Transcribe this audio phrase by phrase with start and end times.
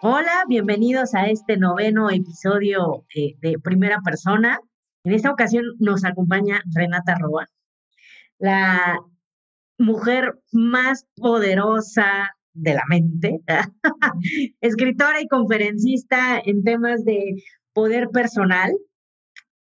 [0.00, 4.60] Hola, bienvenidos a este noveno episodio eh, de Primera Persona.
[5.02, 7.48] En esta ocasión nos acompaña Renata Roa,
[8.38, 9.00] la
[9.76, 13.40] mujer más poderosa de la mente,
[14.60, 18.70] escritora y conferencista en temas de poder personal.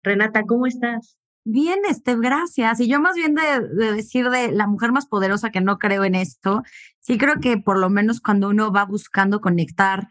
[0.03, 1.17] Renata, ¿cómo estás?
[1.51, 2.79] Bien, este, gracias.
[2.79, 6.15] Y yo más bien de, decir de la mujer más poderosa que no creo en
[6.15, 6.63] esto,
[7.01, 10.09] sí creo que por lo menos cuando uno va buscando conectar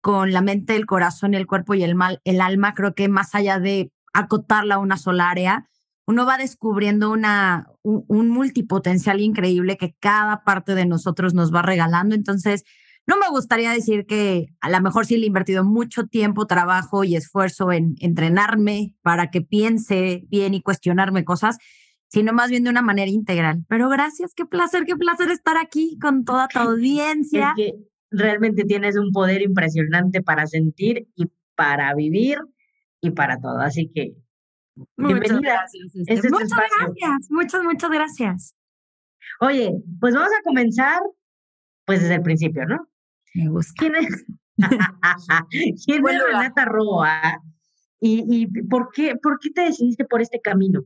[0.00, 3.34] con la mente, el corazón, el cuerpo y el, mal, el alma, creo que más
[3.34, 5.68] allá de acotarla a una sola área,
[6.06, 11.62] uno va descubriendo una, un, un multipotencial increíble que cada parte de nosotros nos va
[11.62, 12.14] regalando.
[12.14, 12.64] Entonces,
[13.06, 17.04] no me gustaría decir que a lo mejor sí le he invertido mucho tiempo, trabajo
[17.04, 21.58] y esfuerzo en entrenarme para que piense bien y cuestionarme cosas,
[22.08, 23.64] sino más bien de una manera integral.
[23.68, 27.54] Pero gracias, qué placer, qué placer estar aquí con toda tu audiencia.
[27.56, 32.38] Es que realmente tienes un poder impresionante para sentir y para vivir
[33.00, 33.58] y para todo.
[33.60, 34.14] Así que
[34.96, 35.92] Muchas gracias.
[36.06, 38.56] Este muchas gracias, muchas, muchas gracias.
[39.40, 41.00] Oye, pues vamos a comenzar
[41.84, 42.88] pues desde el principio, ¿no?
[43.34, 43.74] Me gusta.
[43.76, 44.26] ¿Quién es,
[45.86, 47.42] ¿Quién es Renata Roa?
[48.00, 50.82] ¿Y, ¿Y, por, qué, por qué te decidiste por este camino?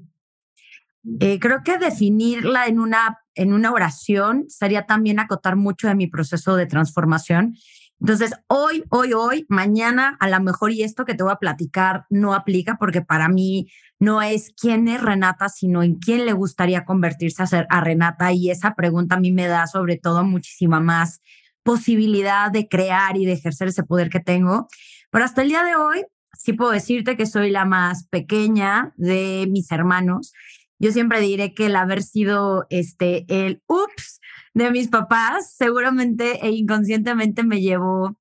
[1.21, 6.07] Eh, creo que definirla en una, en una oración sería también acotar mucho de mi
[6.07, 7.57] proceso de transformación.
[8.01, 12.05] Entonces, hoy, hoy, hoy, mañana, a lo mejor y esto que te voy a platicar
[12.11, 16.85] no aplica porque para mí no es quién es Renata, sino en quién le gustaría
[16.85, 18.33] convertirse a, ser, a Renata.
[18.33, 21.21] Y esa pregunta a mí me da sobre todo muchísima más
[21.63, 24.69] posibilidad de crear y de ejercer ese poder que tengo.
[25.11, 26.05] Pero hasta el día de hoy,
[26.39, 30.33] sí puedo decirte que soy la más pequeña de mis hermanos.
[30.79, 34.21] Yo siempre diré que el haber sido este, el ups
[34.55, 38.17] de mis papás, seguramente e inconscientemente me llevó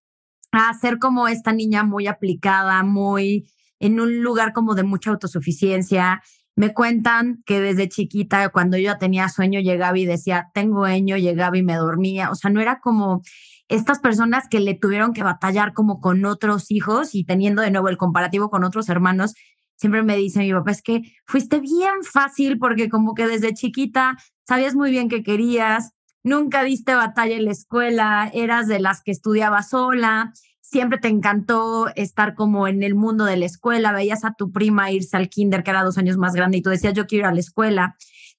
[0.51, 6.21] a ser como esta niña muy aplicada, muy en un lugar como de mucha autosuficiencia.
[6.55, 11.57] Me cuentan que desde chiquita, cuando yo tenía sueño, llegaba y decía, tengo sueño, llegaba
[11.57, 12.29] y me dormía.
[12.29, 13.23] O sea, no era como
[13.67, 17.89] estas personas que le tuvieron que batallar como con otros hijos y teniendo de nuevo
[17.89, 19.33] el comparativo con otros hermanos.
[19.75, 24.17] Siempre me dice mi papá, es que fuiste bien fácil porque como que desde chiquita
[24.47, 25.91] sabías muy bien qué querías,
[26.23, 31.89] nunca diste batalla en la escuela, eras de las que estudiaba sola, siempre te encantó
[31.95, 35.63] estar como en el mundo de la escuela, veías a tu prima irse al kinder,
[35.63, 37.95] que era dos años más grande, y tú decías, yo quiero ir a la escuela.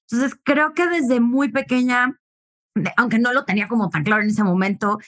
[0.09, 2.19] Entonces, creo que desde muy pequeña,
[2.97, 4.99] aunque no lo tenía como tan claro en ese momento,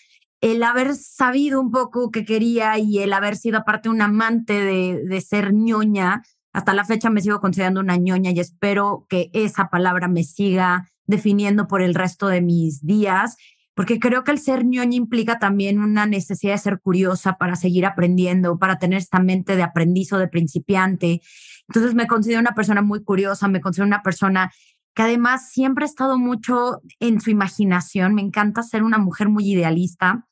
[0.42, 5.04] el haber sabido un poco qué quería y el haber sido aparte un amante de,
[5.06, 9.70] de ser ñoña, hasta la fecha me sigo considerando una ñoña y espero que esa
[9.70, 13.38] palabra me siga definiendo por el resto de mis días
[13.78, 17.86] porque creo que el ser ñoña implica también una necesidad de ser curiosa para seguir
[17.86, 21.22] aprendiendo, para tener esta mente de aprendiz o de principiante.
[21.68, 24.52] Entonces me considero una persona muy curiosa, me considero una persona
[24.98, 29.48] que además siempre ha estado mucho en su imaginación, me encanta ser una mujer muy
[29.48, 30.28] idealista.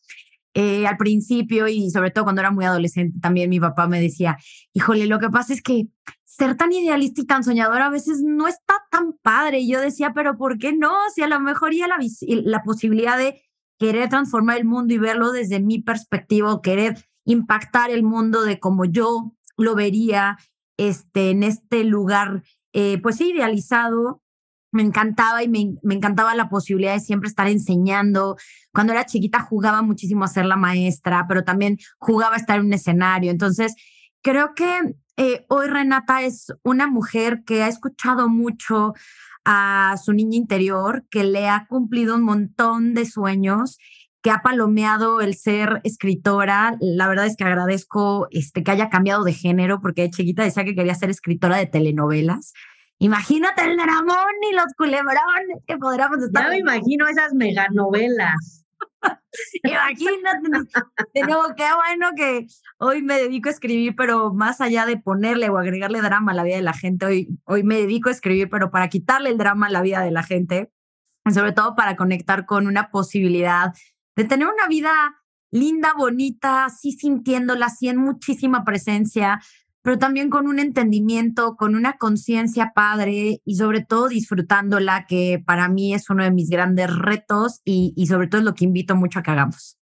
[0.56, 4.40] Eh, al principio y sobre todo cuando era muy adolescente, también mi papá me decía,
[4.74, 5.90] híjole, lo que pasa es que
[6.24, 9.60] ser tan idealista y tan soñadora a veces no está tan padre.
[9.60, 10.96] Y yo decía, pero ¿por qué no?
[11.14, 13.44] Si a lo mejor ya la, la posibilidad de
[13.78, 18.86] querer transformar el mundo y verlo desde mi perspectiva, querer impactar el mundo de como
[18.86, 20.40] yo lo vería
[20.78, 22.42] este, en este lugar,
[22.74, 24.24] eh, pues idealizado,
[24.76, 28.36] me encantaba y me, me, encantaba la posibilidad de siempre estar enseñando.
[28.74, 32.66] Cuando era chiquita jugaba muchísimo a ser la maestra, pero también jugaba a estar en
[32.66, 33.32] un escenario.
[33.32, 33.76] Entonces,
[34.22, 38.94] creo que eh, hoy Renata es una mujer que ha escuchado mucho
[39.46, 43.78] a su niña interior, que le ha cumplido un montón de sueños,
[44.22, 46.76] que ha palomeado el ser escritora.
[46.82, 50.76] La verdad es que agradezco este, que haya cambiado de género, porque chiquita decía que
[50.76, 52.52] quería ser escritora de telenovelas.
[53.00, 56.44] Imagínate el dramón y los culebrones que podríamos estar.
[56.44, 58.66] Ya me imagino esas meganovelas.
[59.64, 60.50] Imagínate,
[61.14, 62.48] de nuevo, qué bueno que
[62.78, 66.44] hoy me dedico a escribir, pero más allá de ponerle o agregarle drama a la
[66.44, 69.68] vida de la gente, hoy, hoy me dedico a escribir, pero para quitarle el drama
[69.68, 70.72] a la vida de la gente,
[71.32, 73.74] sobre todo para conectar con una posibilidad
[74.16, 74.94] de tener una vida
[75.52, 79.42] linda, bonita, así sintiéndola, así en muchísima presencia,
[79.86, 85.70] pero también con un entendimiento, con una conciencia padre y sobre todo disfrutándola, que para
[85.70, 89.20] mí es uno de mis grandes retos y, sobre todo es lo que invito mucho
[89.20, 89.78] a que hagamos.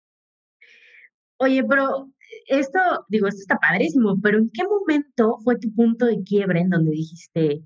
[1.38, 2.10] Oye, pero
[2.48, 6.72] esto, digo, esto está padrísimo, pero ¿en qué momento fue tu punto de quiebre en
[6.72, 7.64] donde dijiste,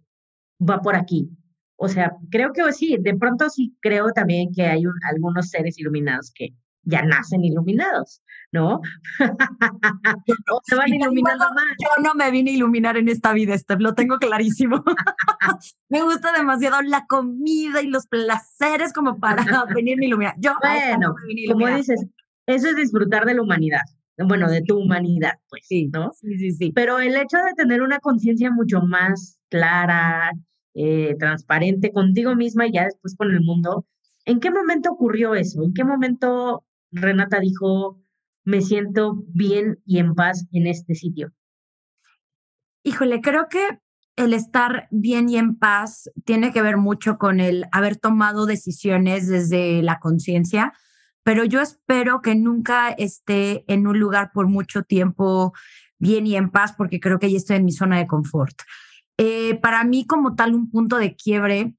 [0.62, 1.32] va por aquí?
[1.76, 5.80] O sea, creo que sí, de pronto sí creo también que hay un, algunos seres
[5.80, 6.50] iluminados que
[6.88, 8.82] ya nacen iluminados, ¿no?
[10.52, 11.66] o se van iluminando más.
[11.80, 14.84] Yo no me vine a iluminar en esta vida, Steph, lo tengo clarísimo.
[15.90, 19.44] me gusta demasiado la comida y los placeres como para
[19.76, 20.36] venir a iluminar.
[20.40, 21.16] Yo, bueno,
[21.52, 22.06] como dices,
[22.46, 23.82] eso es disfrutar de la humanidad
[24.26, 26.12] bueno, de tu humanidad, pues, sí, ¿no?
[26.14, 26.72] Sí, sí, sí.
[26.74, 30.32] Pero el hecho de tener una conciencia mucho más clara,
[30.74, 33.86] eh, transparente contigo misma y ya después con el mundo,
[34.26, 35.64] ¿en qué momento ocurrió eso?
[35.64, 36.64] ¿En qué momento
[37.02, 38.02] Renata dijo,
[38.44, 41.32] me siento bien y en paz en este sitio?
[42.84, 43.80] Híjole, creo que
[44.16, 49.28] el estar bien y en paz tiene que ver mucho con el haber tomado decisiones
[49.28, 50.74] desde la conciencia
[51.28, 55.52] pero yo espero que nunca esté en un lugar por mucho tiempo
[56.00, 58.62] bien y en paz, porque creo que ya estoy en mi zona de confort.
[59.18, 61.76] Eh, para mí, como tal, un punto de quiebre,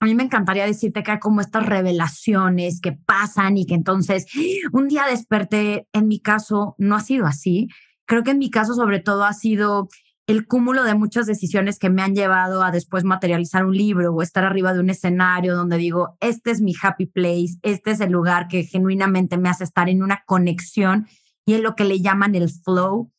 [0.00, 4.26] a mí me encantaría decirte que hay como estas revelaciones que pasan y que entonces
[4.72, 7.68] un día desperté, en mi caso, no ha sido así.
[8.04, 9.88] Creo que en mi caso, sobre todo, ha sido
[10.26, 14.22] el cúmulo de muchas decisiones que me han llevado a después materializar un libro o
[14.22, 18.10] estar arriba de un escenario donde digo, este es mi happy place, este es el
[18.10, 21.06] lugar que genuinamente me hace estar en una conexión
[21.46, 23.12] y en lo que le llaman el flow.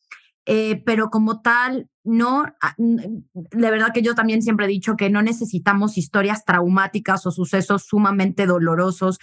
[0.45, 5.09] Eh, pero como tal, no, ah, de verdad que yo también siempre he dicho que
[5.09, 9.19] no necesitamos historias traumáticas o sucesos sumamente dolorosos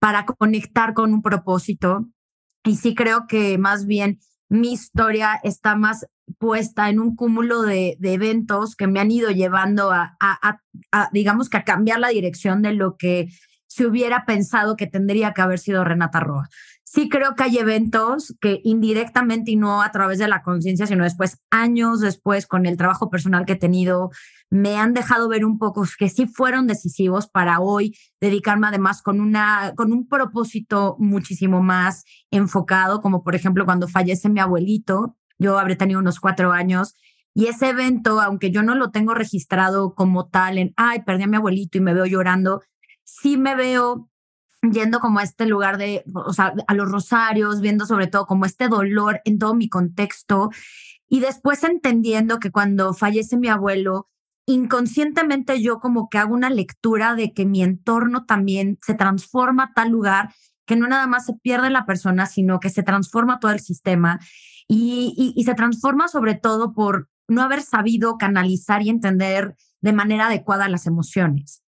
[0.00, 2.08] para conectar con un propósito.
[2.64, 6.06] Y sí creo que más bien mi historia está más
[6.38, 10.16] puesta en un cúmulo de, eventos que me han ido llevando a,
[11.12, 13.28] digamos que a cambiar la dirección de lo que
[13.68, 16.48] se hubiera pensado que tendría que haber sido Renata Roa.
[16.94, 21.02] Sí creo que hay eventos que indirectamente y no a través de la conciencia, sino
[21.02, 24.10] después, años después, con el trabajo personal que he tenido,
[24.48, 29.20] me han dejado ver un poco que sí fueron decisivos para hoy dedicarme además con,
[29.20, 35.58] una, con un propósito muchísimo más enfocado, como por ejemplo cuando fallece mi abuelito, yo
[35.58, 36.94] habré tenido unos cuatro años
[37.34, 41.26] y ese evento, aunque yo no lo tengo registrado como tal en, ay, perdí a
[41.26, 42.62] mi abuelito y me veo llorando,
[43.02, 44.08] sí me veo
[44.72, 48.44] yendo como a este lugar de, o sea, a los rosarios, viendo sobre todo como
[48.44, 50.50] este dolor en todo mi contexto
[51.08, 54.08] y después entendiendo que cuando fallece mi abuelo,
[54.46, 59.72] inconscientemente yo como que hago una lectura de que mi entorno también se transforma a
[59.74, 60.34] tal lugar
[60.66, 64.20] que no nada más se pierde la persona, sino que se transforma todo el sistema
[64.66, 70.68] y, se transforma sobre todo por no haber sabido canalizar y entender de manera adecuada
[70.68, 71.63] las emociones.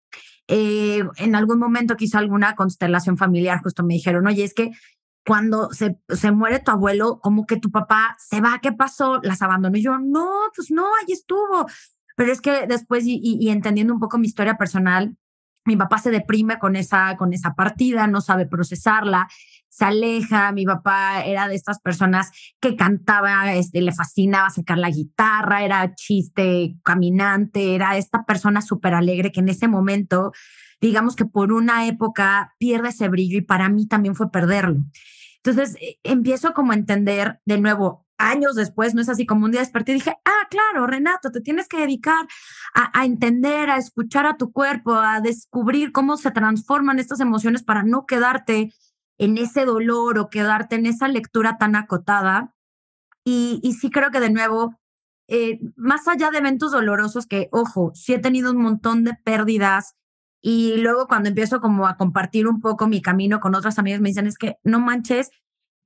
[0.49, 4.73] Eh, en algún momento que hizo alguna constelación familiar, justo me dijeron, oye, es que
[5.25, 9.21] cuando se, se muere tu abuelo, como que tu papá se va, ¿qué pasó?
[9.23, 9.77] Las abandonó.
[9.77, 11.67] Y yo, no, pues no, ahí estuvo.
[12.17, 15.17] Pero es que después, y entendiendo un poco mi historia personal,
[15.67, 19.29] mi papá se deprime con esa, con esa partida, no sabe procesarla,
[19.77, 20.53] se aleja.
[20.53, 22.31] Mi papá era de estas personas
[22.61, 28.95] que cantaba, este, le fascinaba sacar la guitarra, era chiste caminante, era esta persona súper
[28.95, 30.33] alegre que en ese momento,
[30.81, 34.83] digamos que por una época pierde ese brillo y para mí también fue perderlo.
[35.45, 39.51] Entonces eh, empiezo como a entender de nuevo, años después, no es así como un
[39.51, 42.27] día desperté y dije, ah, claro, Renato, te tienes que dedicar
[42.73, 47.83] a, entender, a escuchar a tu cuerpo, a descubrir cómo se transforman estas emociones para
[47.83, 48.73] no quedarte
[49.19, 52.55] en ese dolor o quedarte en esa lectura tan acotada.
[53.25, 54.79] Y, y sí creo que de nuevo,
[55.29, 59.95] eh, más allá de eventos dolorosos, que, ojo, sí he tenido un montón de pérdidas
[60.43, 64.11] y luego cuando empiezo como a compartir un poco mi camino con otras amigas, me
[64.11, 65.31] dicen, es que no manches,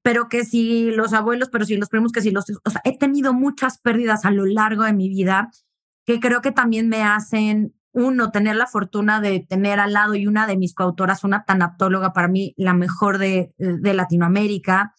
[0.02, 2.44] pero que si los abuelos, pero si los primos, que si los...
[2.64, 5.50] O sea, he tenido muchas pérdidas a lo largo de mi vida
[6.06, 10.26] que creo que también me hacen, uno, tener la fortuna de tener al lado y
[10.26, 14.94] una de mis coautoras, una tanatóloga para mí, la mejor de, de Latinoamérica,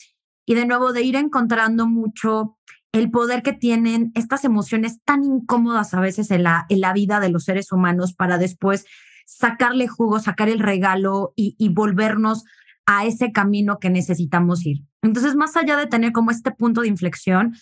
[0.46, 2.58] y de nuevo de ir encontrando mucho
[2.92, 7.20] el poder que tienen estas emociones tan incómodas a veces en la, en la vida
[7.20, 8.86] de los seres humanos para después
[9.26, 12.44] sacarle jugo, sacar el regalo y, y volvernos
[12.86, 14.84] a ese camino que necesitamos ir.
[15.02, 17.56] Entonces, más allá de tener como este punto de inflexión,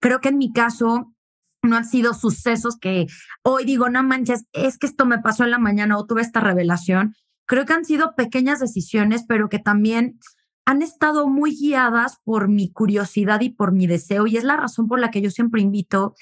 [0.00, 1.14] creo que en mi caso
[1.62, 3.06] no han sido sucesos que
[3.42, 6.40] hoy digo, no manches, es que esto me pasó en la mañana o tuve esta
[6.40, 7.14] revelación.
[7.46, 10.18] Creo que han sido pequeñas decisiones, pero que también
[10.64, 14.26] han estado muy guiadas por mi curiosidad y por mi deseo.
[14.26, 16.14] Y es la razón por la que yo siempre invito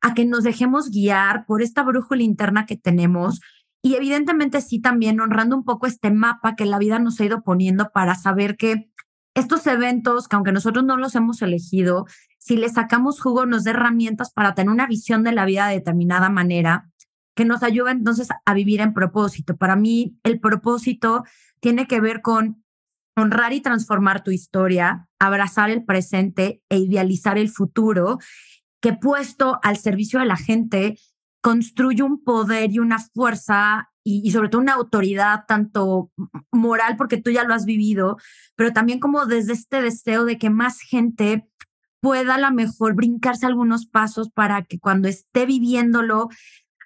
[0.00, 3.40] a que nos dejemos guiar por esta brújula interna que tenemos,
[3.82, 7.42] y evidentemente sí también honrando un poco este mapa que la vida nos ha ido
[7.42, 8.88] poniendo para saber que
[9.34, 12.06] estos eventos, que aunque nosotros no los hemos elegido,
[12.38, 15.74] si le sacamos jugo nos da herramientas para tener una visión de la vida de
[15.74, 16.90] determinada manera
[17.34, 19.56] que nos ayuda entonces a vivir en propósito.
[19.56, 21.24] Para mí el propósito
[21.60, 22.62] tiene que ver con
[23.16, 28.18] honrar y transformar tu historia, abrazar el presente e idealizar el futuro,
[28.80, 30.98] que puesto al servicio de la gente,
[31.40, 36.10] construye un poder y una fuerza y, sobre todo una autoridad tanto
[36.50, 38.16] moral, porque tú ya lo has vivido,
[38.56, 41.46] pero también como desde este deseo de que más gente
[42.00, 46.28] pueda a lo mejor brincarse algunos pasos para que cuando esté viviéndolo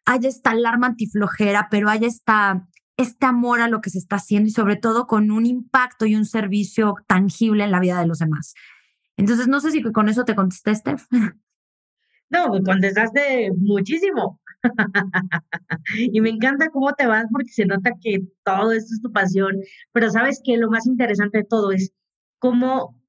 [0.04, 4.49] haya esta alarma antiflojera, pero haya esta, este amor a lo que se está haciendo
[4.49, 8.18] y sobre todo con un impacto y un servicio tangible en la vida de los
[8.18, 8.54] demás.
[9.16, 11.06] Entonces, no sé si con eso te contesté, Steph.
[12.30, 14.40] No, me contestaste muchísimo.
[15.97, 19.56] y me encanta cómo te vas porque se nota que todo esto es tu pasión,
[19.92, 21.92] pero sabes que lo más interesante de todo es
[22.38, 23.00] cómo,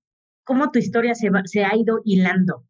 [0.43, 2.63] cómo tu historia se, se ha ido hilando,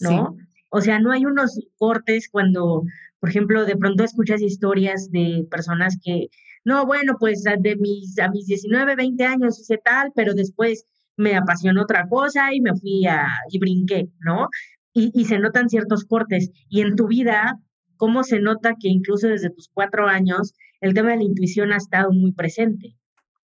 [0.00, 0.36] ¿no?
[0.70, 2.82] O sea, no hay unos cortes cuando,
[3.20, 6.28] por ejemplo, de pronto escuchas historias de personas que,
[6.64, 10.84] no, bueno, pues de mis, a mis 19, 20 años hice tal, pero después
[11.16, 14.48] me apasionó otra cosa y me fui a, y brinqué, ¿no?
[14.94, 16.50] Y, se notan ciertos cortes.
[16.68, 17.58] Y en tu vida
[17.96, 21.76] cómo se nota que incluso desde tus cuatro años el tema de la intuición ha
[21.76, 22.96] estado muy presente,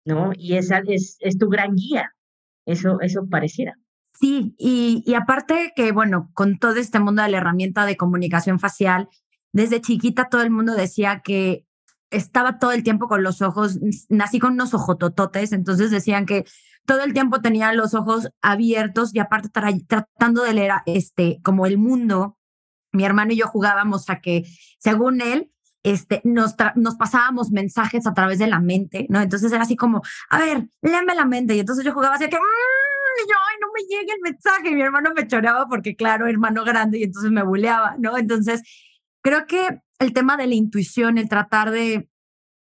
[0.04, 0.32] ¿no?
[0.36, 2.12] Y esa es, es tu gran guía,
[2.66, 3.74] eso, eso pareciera.
[4.18, 8.58] Sí, y, y aparte que, bueno, con todo este mundo de la herramienta de comunicación
[8.58, 9.08] facial,
[9.52, 11.66] desde chiquita todo el mundo decía que
[12.10, 13.78] estaba todo el tiempo con los ojos,
[14.08, 16.44] nací con unos ojotototes, entonces decían que
[16.88, 19.50] todo el tiempo tenía los ojos abiertos y aparte
[19.86, 22.38] tratando de leer este como el mundo
[22.92, 24.44] mi hermano y yo jugábamos a que,
[24.78, 25.52] según él,
[25.82, 29.20] este, nos, nos pasábamos mensajes a través de la mente, ¿no?
[29.20, 31.54] Entonces era así como, a ver, léeme la mente.
[31.54, 34.70] Y entonces yo jugaba así que, mm", y yo, ay, no me llegue el mensaje.
[34.70, 38.16] Y mi hermano me choreaba porque, claro, hermano grande, y entonces me buleaba, ¿no?
[38.16, 38.62] Entonces,
[39.22, 42.08] creo que el tema de la intuición, el tratar de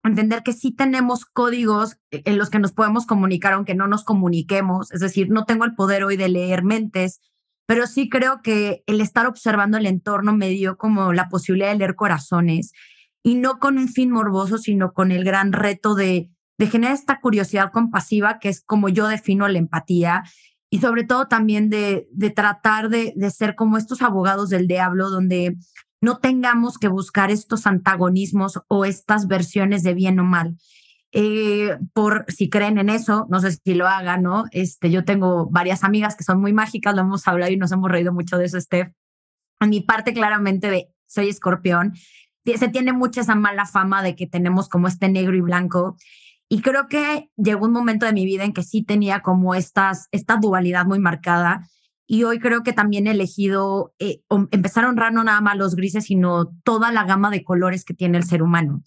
[0.08, 4.92] entender que sí tenemos códigos en los que nos podemos comunicar, aunque no nos comuniquemos,
[4.92, 7.20] es decir, no tengo el poder hoy de leer mentes,
[7.66, 11.78] pero sí creo que el estar observando el entorno me dio como la posibilidad de
[11.78, 12.72] leer corazones
[13.22, 17.20] y no con un fin morboso, sino con el gran reto de, de generar esta
[17.20, 20.24] curiosidad compasiva, que es como yo defino la empatía,
[20.70, 25.08] y sobre todo también de, de tratar de, de ser como estos abogados del diablo,
[25.08, 25.56] donde
[26.04, 30.56] no tengamos que buscar estos antagonismos o estas versiones de bien o mal,
[31.12, 34.44] eh, por si creen en eso, no sé si lo hagan, ¿no?
[34.50, 37.90] Este, yo tengo varias amigas que son muy mágicas, lo hemos hablado y nos hemos
[37.90, 38.92] reído mucho de eso, Steph.
[39.60, 41.94] A mi parte, claramente, de soy escorpión,
[42.44, 45.96] se tiene mucha esa mala fama de que tenemos como este negro y blanco.
[46.48, 50.08] Y creo que llegó un momento de mi vida en que sí tenía como estas,
[50.12, 51.66] esta dualidad muy marcada.
[52.06, 54.20] Y hoy creo que también he elegido eh,
[54.50, 57.94] empezar a honrar no nada más los grises, sino toda la gama de colores que
[57.94, 58.82] tiene el ser humano.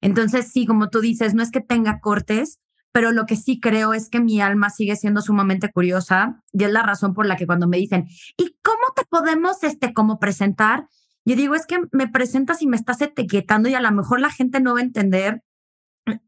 [0.00, 2.60] Entonces, sí, como tú dices, no es que tenga cortes,
[2.92, 6.70] pero lo que sí creo es que mi alma sigue siendo sumamente curiosa y es
[6.70, 10.86] la razón por la que cuando me dicen, ¿y cómo te podemos, este, como presentar?
[11.24, 14.30] Yo digo, es que me presentas y me estás etiquetando y a lo mejor la
[14.30, 15.42] gente no va a entender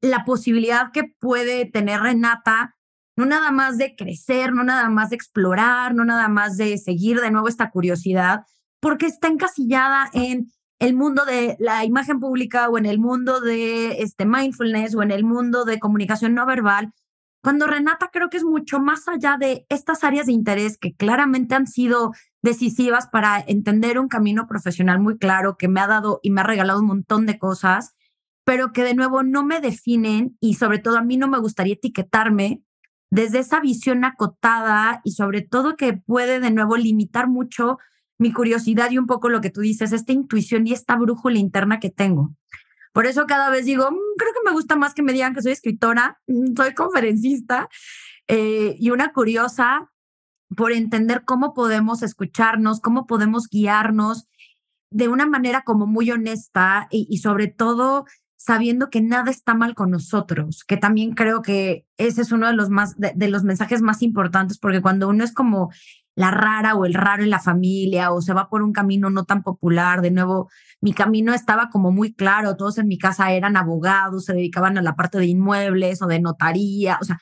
[0.01, 2.77] la posibilidad que puede tener Renata,
[3.17, 7.21] no nada más de crecer, no nada más de explorar, no nada más de seguir
[7.21, 8.45] de nuevo esta curiosidad,
[8.81, 14.03] porque está encasillada en el mundo de la imagen pública o en el mundo de
[14.03, 16.93] este mindfulness o en el mundo de comunicación no verbal,
[17.45, 21.55] cuando Renata creo que es mucho más allá de estas áreas de interés que claramente
[21.55, 26.31] han sido decisivas para entender un camino profesional muy claro que me ha dado y
[26.31, 27.95] me ha regalado un montón de cosas,
[28.45, 31.75] pero que de nuevo no me definen y sobre todo a mí no me gustaría
[31.75, 32.63] etiquetarme
[33.11, 37.79] desde esa visión acotada y sobre todo que puede de nuevo limitar mucho
[38.19, 41.81] mi curiosidad y un poco lo que tú dices, esta intuición y esta brújula interna
[41.81, 42.35] que tengo.
[42.93, 45.43] Por eso cada vez digo, mm, creo que me gusta más que me digan que
[45.43, 47.69] soy escritora, mm, soy conferencista
[48.29, 49.91] eh, y una curiosa
[50.57, 54.29] por entender cómo podemos escucharnos, cómo podemos guiarnos
[54.91, 58.05] de una manera como muy honesta y, sobre todo
[58.45, 62.53] sabiendo que nada está mal con nosotros, que también creo que ese es uno de
[62.53, 65.71] los más de los mensajes más importantes porque cuando uno es como
[66.15, 69.25] la rara o el raro en la familia o se va por un camino no
[69.25, 70.03] tan popular.
[70.03, 70.51] De nuevo,
[70.83, 74.83] mi camino estaba como muy claro, todos en mi casa eran abogados, se dedicaban a
[74.83, 77.21] la parte de inmuebles o de notaría, o sea,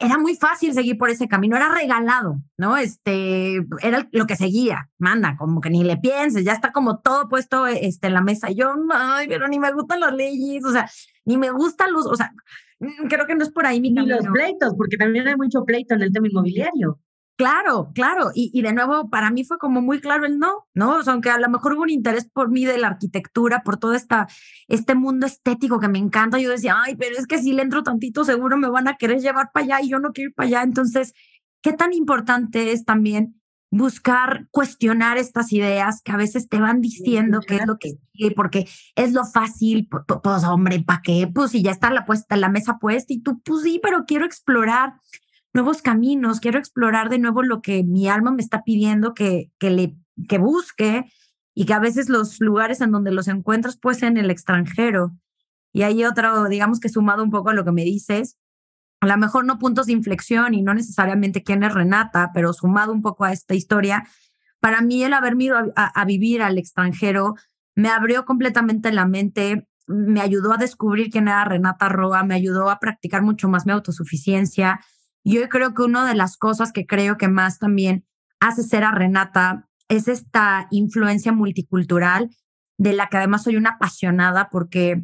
[0.00, 2.78] era muy fácil seguir por ese camino, era regalado, ¿no?
[2.78, 7.28] Este, era lo que seguía, manda, como que ni le pienses, ya está como todo
[7.28, 8.50] puesto este, en la mesa.
[8.50, 10.88] Y yo, ay, pero ni me gustan las leyes, o sea,
[11.26, 12.32] ni me gustan los, o sea,
[12.80, 14.16] mm, creo que no es por ahí mi camino.
[14.16, 16.98] Ni los pleitos, porque también hay mucho pleito en el tema inmobiliario.
[17.40, 18.32] Claro, claro.
[18.34, 20.98] Y, y, de nuevo, para mí fue como muy claro el no, ¿no?
[20.98, 23.78] O sea, aunque a lo mejor hubo un interés por mí de la arquitectura, por
[23.78, 24.28] todo esta,
[24.68, 27.82] este mundo estético que me encanta, yo decía, ay, pero es que si le entro
[27.82, 30.48] tantito, seguro me van a querer llevar para allá y yo no quiero ir para
[30.48, 30.62] allá.
[30.64, 31.14] Entonces,
[31.62, 37.40] ¿qué tan importante es también buscar cuestionar estas ideas que a veces te van diciendo
[37.40, 41.26] qué es lo que sigue, porque es lo fácil, pues hombre, ¿para qué?
[41.34, 44.26] Pues si ya está la, puesta, la mesa puesta y tú, pues sí, pero quiero
[44.26, 44.92] explorar
[45.52, 49.70] nuevos caminos, quiero explorar de nuevo lo que mi alma me está pidiendo que, que,
[49.70, 49.96] le,
[50.28, 51.10] que busque
[51.54, 55.12] y que a veces los lugares en donde los encuentras pues en el extranjero.
[55.72, 58.38] Y hay otro, digamos que sumado un poco a lo que me dices,
[59.00, 62.92] a lo mejor no puntos de inflexión y no necesariamente quién es Renata, pero sumado
[62.92, 64.06] un poco a esta historia,
[64.60, 67.34] para mí el haberme ido a, vivir al extranjero
[67.74, 72.68] me abrió completamente la mente, me ayudó a descubrir quién era Renata Roa, me ayudó
[72.68, 74.80] a practicar mucho más mi autosuficiencia.
[75.24, 78.06] Yo creo que una de las cosas que creo que más también
[78.40, 82.30] hace ser a Renata es esta influencia multicultural
[82.78, 85.02] de la que además soy una apasionada porque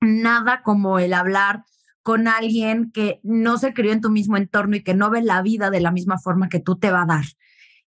[0.00, 1.64] nada como el hablar
[2.02, 5.40] con alguien que no se crió en tu mismo entorno y que no ve la
[5.40, 7.24] vida de la misma forma que tú te va a dar.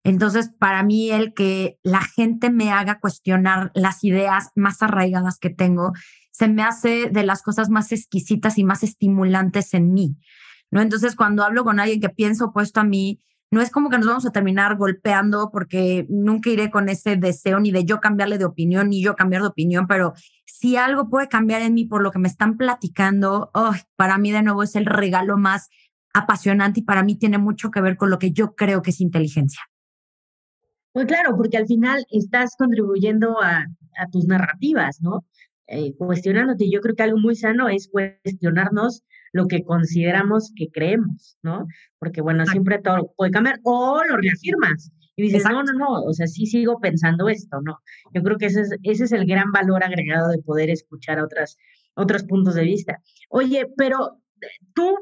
[0.02, 5.50] Entonces, para mí, el que la gente me haga cuestionar las ideas más arraigadas que
[5.50, 5.92] tengo,
[6.32, 10.16] se me hace de las cosas más exquisitas y más estimulantes en mí.
[10.70, 10.80] ¿No?
[10.80, 13.20] Entonces, cuando hablo con alguien que piensa opuesto a mí,
[13.50, 17.60] no es como que nos vamos a terminar golpeando porque nunca iré con ese deseo
[17.60, 20.12] ni de yo cambiarle de opinión ni yo cambiar de opinión, pero
[20.44, 23.50] si algo puede cambiar en mí por lo que me están platicando,
[23.96, 25.70] para mí de nuevo es el regalo más
[26.12, 29.00] apasionante y para mí tiene mucho que ver con lo que yo creo que es
[29.00, 29.62] inteligencia.
[30.92, 33.66] Pues claro, porque al final estás contribuyendo a,
[34.12, 35.24] tus narrativas, ¿no?
[35.66, 36.70] Eh, cuestionándote.
[36.70, 41.66] Yo creo que algo muy sano es cuestionarnos lo que consideramos que creemos, ¿no?
[41.98, 46.12] Porque bueno, siempre todo puede cambiar o lo reafirmas y dices, no, no, no, o
[46.12, 47.80] sea, sí sigo pensando esto, ¿no?
[48.14, 51.58] Yo creo que ese es, ese es el gran valor agregado de poder escuchar otras,
[51.94, 53.02] otros puntos de vista.
[53.28, 54.20] Oye, pero
[54.74, 54.96] tú,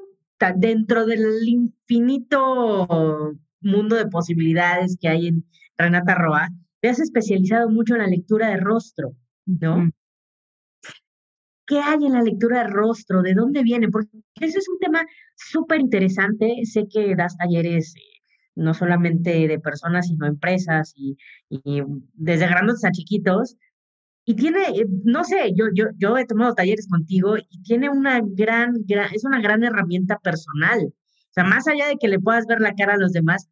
[0.56, 5.44] dentro del infinito mundo de posibilidades que hay en
[5.76, 6.48] Renata Roa,
[6.80, 9.12] te has especializado mucho en la lectura de rostro,
[9.44, 9.90] ¿no?
[11.66, 13.22] ¿Qué hay en la lectura de rostro?
[13.22, 13.88] ¿De dónde viene?
[13.88, 16.60] Porque ese es un tema súper interesante.
[16.64, 18.00] Sé que das talleres eh,
[18.54, 21.16] no solamente de personas, sino empresas y,
[22.14, 23.56] desde grandes a chiquitos.
[24.24, 28.20] Y tiene, eh, no sé, yo, yo, yo he tomado talleres contigo y tiene una
[28.22, 30.80] gran, gran, es una gran herramienta personal.
[30.86, 33.48] O sea, más allá de que le puedas ver la cara a los demás,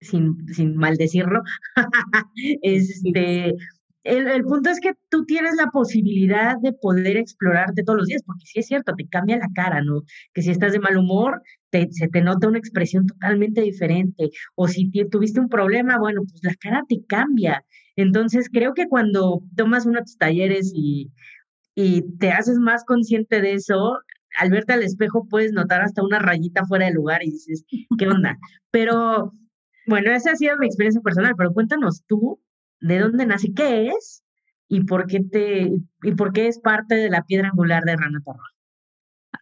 [0.00, 1.42] sin, sin maldecirlo,
[2.62, 3.54] este,
[4.08, 8.44] el, punto es que tú tienes la posibilidad de poder explorarte todos los días, porque
[8.46, 10.02] sí es cierto, te cambia la cara, ¿no?
[10.32, 14.66] Que si estás de mal humor, te, se te nota una expresión totalmente diferente, o
[14.68, 17.64] si tuviste un problema, bueno, pues la cara te cambia.
[17.96, 21.12] Entonces, creo que cuando tomas uno de tus talleres y,
[21.74, 23.98] y te haces más consciente de eso,
[24.36, 27.64] al verte al espejo puedes notar hasta una rayita fuera de lugar y dices,
[27.98, 28.38] ¿qué onda?
[28.70, 29.32] Pero,
[29.86, 32.38] bueno, esa ha sido mi experiencia personal, pero cuéntanos tú,
[32.80, 34.24] de dónde nace, qué es
[34.68, 38.20] y por qué te y por qué es parte de la piedra angular de Rana
[38.24, 38.42] Torro.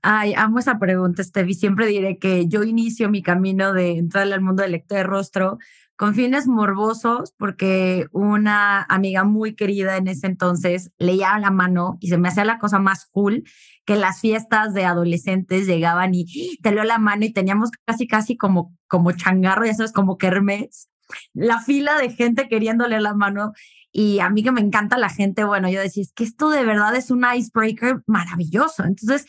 [0.03, 1.55] Ay, amo esa pregunta, Stevie.
[1.55, 5.59] Siempre diré que yo inicio mi camino de entrar al mundo del lector de rostro
[5.96, 12.09] con fines morbosos, porque una amiga muy querida en ese entonces leía la mano y
[12.09, 13.44] se me hacía la cosa más cool
[13.87, 18.37] que las fiestas de adolescentes llegaban y te leo la mano y teníamos casi, casi
[18.37, 20.88] como, como changarro, ya sabes, como kermes
[21.35, 23.53] la fila de gente queriéndole la mano
[23.92, 26.64] y a mí que me encanta la gente, bueno, yo decía, es que esto de
[26.64, 28.85] verdad es un icebreaker maravilloso.
[28.85, 29.27] Entonces,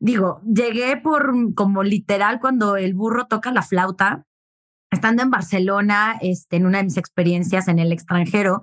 [0.00, 4.24] digo, llegué por como literal cuando el burro toca la flauta,
[4.90, 8.62] estando en Barcelona, este, en una de mis experiencias en el extranjero,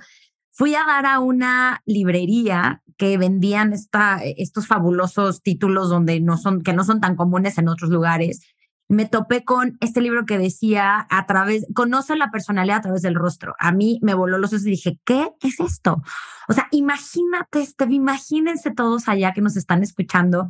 [0.52, 6.62] fui a dar a una librería que vendían esta, estos fabulosos títulos donde no son,
[6.62, 8.42] que no son tan comunes en otros lugares
[8.90, 13.14] me topé con este libro que decía a través, conoce la personalidad a través del
[13.14, 13.56] rostro.
[13.60, 16.02] A mí me voló los ojos y dije, ¿qué es esto?
[16.48, 20.50] O sea, imagínate, este, imagínense todos allá que nos están escuchando,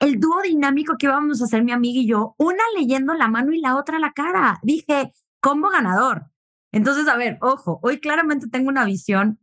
[0.00, 3.52] el dúo dinámico que íbamos a hacer mi amiga y yo, una leyendo la mano
[3.52, 4.58] y la otra la cara.
[4.62, 6.30] Dije, combo ganador.
[6.72, 9.38] Entonces, a ver, ojo, hoy claramente tengo una visión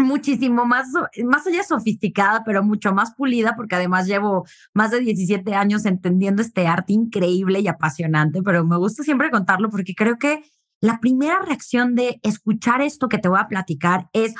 [0.00, 0.88] muchísimo más,
[1.24, 6.42] más allá sofisticada, pero mucho más pulida, porque además llevo más de 17 años entendiendo
[6.42, 10.42] este arte increíble y apasionante, pero me gusta siempre contarlo porque creo que
[10.80, 14.34] la primera reacción de escuchar esto que te voy a platicar es,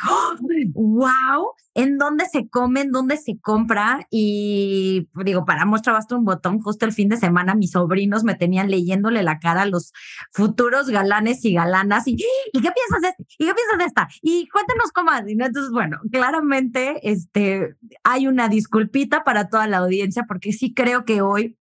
[0.72, 2.80] wow, ¿en dónde se come?
[2.80, 4.06] ¿En dónde se compra?
[4.10, 8.34] Y digo, para muestra basta un botón, justo el fin de semana mis sobrinos me
[8.34, 9.92] tenían leyéndole la cara a los
[10.32, 13.24] futuros galanes y galanas y, ¿y qué piensas de este?
[13.38, 14.08] ¿Y qué piensas de esta?
[14.22, 15.10] Y cuéntanos cómo.
[15.26, 21.20] Entonces, bueno, claramente este, hay una disculpita para toda la audiencia porque sí creo que
[21.20, 21.58] hoy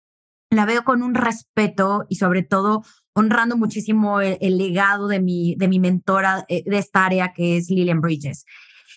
[0.52, 2.84] la veo con un respeto y sobre todo
[3.20, 7.70] honrando muchísimo el, legado de mi, de mi mentora eh, de esta área, que es
[7.70, 8.46] Lillian Bridges.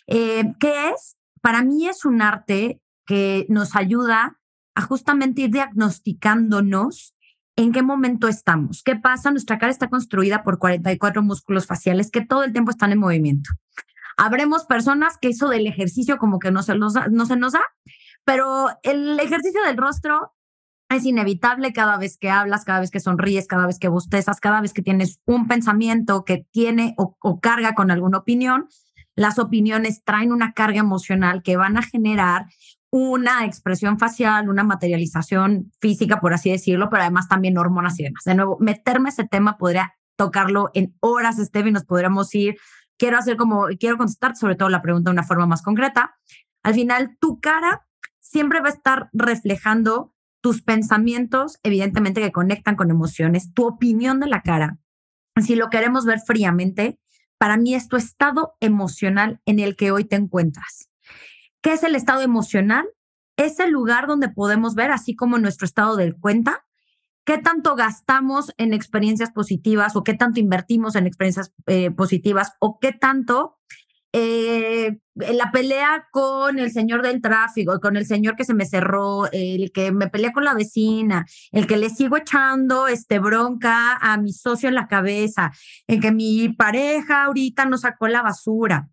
[0.06, 1.16] Eh, ¿Qué es?
[1.40, 4.38] Para mí es un arte que nos ayuda
[4.74, 7.14] a justamente ir diagnosticándonos
[7.56, 8.82] en qué momento estamos.
[8.82, 9.30] ¿Qué pasa?
[9.30, 13.50] Nuestra cara está construida por 44 músculos faciales que todo el tiempo están en movimiento.
[14.16, 17.62] Habremos personas que eso del ejercicio como que no se, no se nos da,
[18.24, 20.32] pero el ejercicio del rostro
[20.96, 24.60] es inevitable cada vez que hablas, cada vez que sonríes, cada vez que bostezas, cada
[24.60, 28.68] vez que tienes un pensamiento que tiene o, carga con alguna opinión.
[29.14, 32.46] Las opiniones traen una carga emocional que van a generar
[32.90, 38.24] una expresión facial, una materialización física, por así decirlo, pero además también hormonas y demás.
[38.24, 42.56] De nuevo, meterme ese tema podría tocarlo en horas, Steve, y nos podríamos ir.
[42.98, 46.16] Quiero hacer como, quiero contestar sobre todo la pregunta de una forma más concreta.
[46.62, 47.86] Al final, tu cara
[48.20, 50.11] siempre va a estar reflejando
[50.42, 54.78] tus pensamientos, evidentemente que conectan con emociones, tu opinión de la cara.
[55.40, 56.98] Si lo queremos ver fríamente,
[57.38, 60.90] para mí es tu estado emocional en el que hoy te encuentras.
[61.62, 62.86] ¿Qué es el estado emocional?
[63.36, 66.66] Es el lugar donde podemos ver, así como nuestro estado del cuenta,
[67.24, 72.78] qué tanto gastamos en experiencias positivas o qué tanto invertimos en experiencias eh, positivas o
[72.80, 73.58] qué tanto
[74.12, 79.30] eh, la pelea con el señor del tráfico, con el señor que se me cerró,
[79.32, 84.16] el que me pelea con la vecina, el que le sigo echando este bronca a
[84.18, 85.52] mi socio en la cabeza,
[85.86, 88.88] el que mi pareja ahorita no sacó la basura.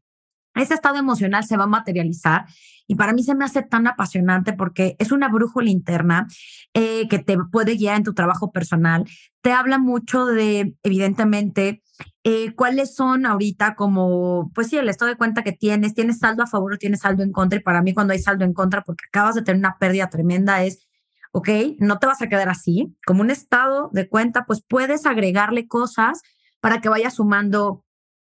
[0.55, 2.45] Ese estado emocional se va a materializar
[2.89, 6.25] y para mí se me hace tan apasionante porque es una brújula interna
[6.73, 9.05] eh, que te puede guiar en tu trabajo personal.
[9.41, 11.83] Te habla mucho de, evidentemente,
[12.23, 16.41] eh, cuáles son ahorita como, pues sí, el estado de cuenta que tienes, tienes saldo
[16.41, 17.59] a favor o tienes saldo en contra.
[17.59, 20.63] Y para mí cuando hay saldo en contra, porque acabas de tener una pérdida tremenda,
[20.63, 20.87] es,
[21.31, 21.47] ok,
[21.77, 22.97] no te vas a quedar así.
[23.05, 26.23] Como un estado de cuenta, pues puedes agregarle cosas
[26.59, 27.85] para que vaya sumando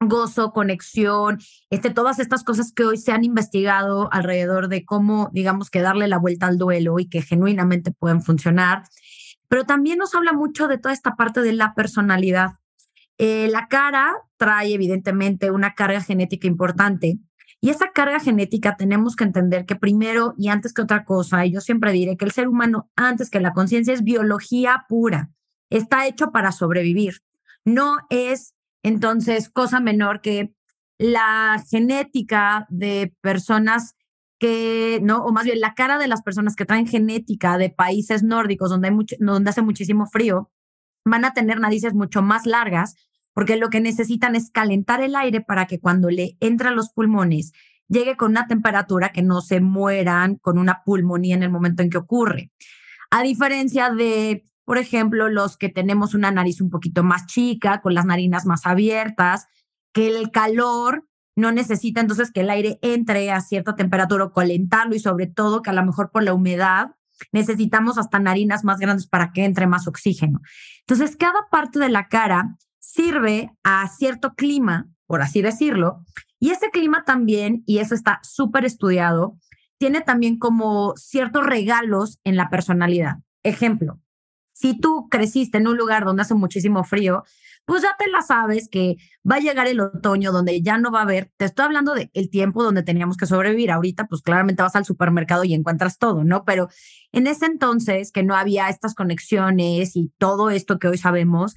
[0.07, 1.39] gozo, conexión,
[1.69, 6.07] este, todas estas cosas que hoy se han investigado alrededor de cómo, digamos, que darle
[6.07, 8.83] la vuelta al duelo y que genuinamente pueden funcionar.
[9.47, 12.51] Pero también nos habla mucho de toda esta parte de la personalidad.
[13.17, 17.19] Eh, la cara trae evidentemente una carga genética importante
[17.63, 21.53] y esa carga genética tenemos que entender que primero y antes que otra cosa, y
[21.53, 25.29] yo siempre diré que el ser humano antes que la conciencia es biología pura,
[25.69, 27.21] está hecho para sobrevivir,
[27.63, 30.53] no es entonces cosa menor que
[30.99, 33.95] la genética de personas
[34.39, 35.23] que, ¿no?
[35.25, 38.89] O más bien la cara de las personas que traen genética de países nórdicos donde,
[38.89, 40.51] hay mucho, donde hace muchísimo frío,
[41.05, 42.95] van a tener narices mucho más largas
[43.33, 46.89] porque lo que necesitan es calentar el aire para que cuando le entra a los
[46.89, 47.51] pulmones
[47.87, 51.89] llegue con una temperatura que no se mueran con una pulmonía en el momento en
[51.89, 52.51] que ocurre.
[53.11, 57.93] A diferencia de, por ejemplo, los que tenemos una nariz un poquito más chica, con
[57.93, 59.47] las narinas más abiertas,
[59.93, 64.95] que el calor no necesita entonces que el aire entre a cierta temperatura o calentarlo
[64.95, 66.91] y sobre todo que a lo mejor por la humedad
[67.31, 70.41] necesitamos hasta narinas más grandes para que entre más oxígeno.
[70.81, 76.03] Entonces, cada parte de la cara sirve a cierto clima, por así decirlo,
[76.39, 79.37] y ese clima también, y eso está súper estudiado,
[79.77, 83.17] tiene también como ciertos regalos en la personalidad.
[83.43, 83.99] Ejemplo,
[84.63, 87.25] si tú creciste en un lugar donde hace muchísimo frío,
[87.65, 88.95] pues ya te la sabes que
[89.29, 92.09] va a llegar el otoño donde ya no va a haber, te estoy hablando del
[92.13, 96.23] el tiempo donde teníamos que sobrevivir, ahorita pues claramente vas al supermercado y encuentras todo,
[96.23, 96.45] ¿no?
[96.45, 96.69] Pero
[97.11, 101.55] en ese entonces que no había estas conexiones y todo esto que hoy sabemos,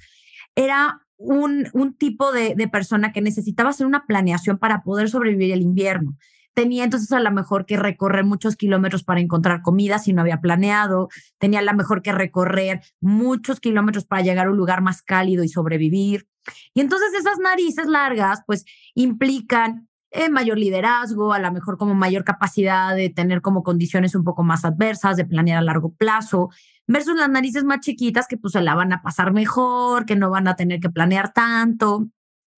[0.55, 5.53] era un, un tipo de, de persona que necesitaba hacer una planeación para poder sobrevivir
[5.53, 6.17] el invierno
[6.57, 10.41] tenía entonces a lo mejor que recorrer muchos kilómetros para encontrar comida si no había
[10.41, 15.03] planeado, tenía a lo mejor que recorrer muchos kilómetros para llegar a un lugar más
[15.03, 16.27] cálido y sobrevivir.
[16.73, 18.65] Y entonces esas narices largas pues
[18.95, 24.23] implican eh, mayor liderazgo, a lo mejor como mayor capacidad de tener como condiciones un
[24.23, 26.49] poco más adversas, de planear a largo plazo,
[26.87, 30.31] versus las narices más chiquitas que pues se la van a pasar mejor, que no
[30.31, 32.07] van a tener que planear tanto.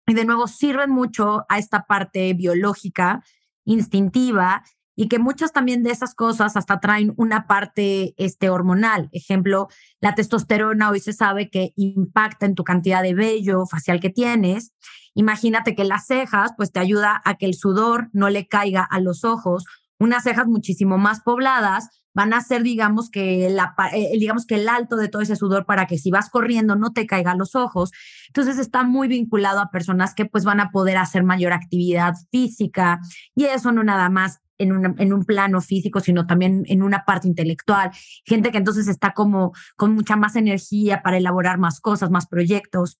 [0.07, 3.21] Y de nuevo sirven mucho a esta parte biológica
[3.69, 4.63] instintiva
[4.95, 9.07] y que muchas también de esas cosas hasta traen una parte este, hormonal.
[9.13, 9.69] Ejemplo,
[10.01, 14.73] la testosterona hoy se sabe que impacta en tu cantidad de vello facial que tienes.
[15.13, 18.99] Imagínate que las cejas, pues te ayuda a que el sudor no le caiga a
[18.99, 19.63] los ojos.
[19.99, 24.67] Unas cejas muchísimo más pobladas van a ser, digamos que, la, eh, digamos que el
[24.67, 27.55] alto de todo ese sudor para que si vas corriendo no te caiga a los
[27.55, 27.91] ojos.
[28.27, 32.99] Entonces está muy vinculado a personas que pues van a poder hacer mayor actividad física
[33.35, 37.27] y eso no nada más en, en un plano físico, sino también en una parte
[37.27, 37.91] intelectual.
[38.25, 42.99] Gente que entonces está como con mucha más energía para elaborar más cosas, más proyectos.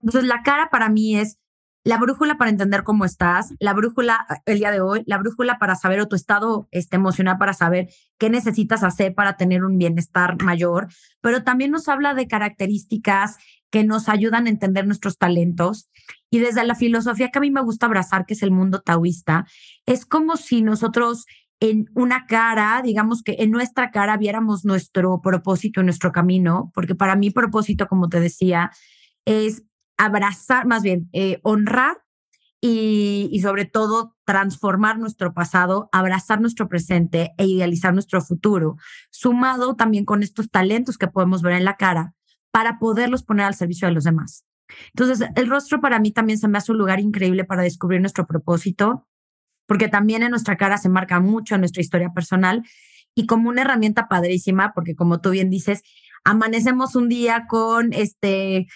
[0.00, 1.38] Entonces la cara para mí es
[1.84, 5.74] la brújula para entender cómo estás, la brújula el día de hoy, la brújula para
[5.74, 10.40] saber o tu estado este, emocional para saber qué necesitas hacer para tener un bienestar
[10.42, 10.88] mayor,
[11.20, 13.36] pero también nos habla de características
[13.70, 15.88] que nos ayudan a entender nuestros talentos.
[16.30, 19.46] Y desde la filosofía que a mí me gusta abrazar, que es el mundo taoísta,
[19.86, 21.24] es como si nosotros
[21.58, 27.16] en una cara, digamos que en nuestra cara viéramos nuestro propósito, nuestro camino, porque para
[27.16, 28.70] mí propósito, como te decía,
[29.24, 29.62] es
[29.96, 32.02] abrazar, más bien, eh, honrar
[32.60, 38.76] y, y, sobre todo transformar nuestro pasado, abrazar nuestro presente e idealizar nuestro futuro,
[39.10, 42.14] sumado también con estos talentos que podemos ver en la cara
[42.52, 44.44] para poderlos poner al servicio de los demás.
[44.94, 48.26] Entonces, el rostro para mí también se me hace un lugar increíble para descubrir nuestro
[48.26, 49.08] propósito,
[49.66, 52.62] porque también en nuestra cara se marca mucho nuestra historia personal
[53.14, 55.82] y como una herramienta padrísima, porque como tú bien dices,
[56.24, 58.66] amanecemos un día con este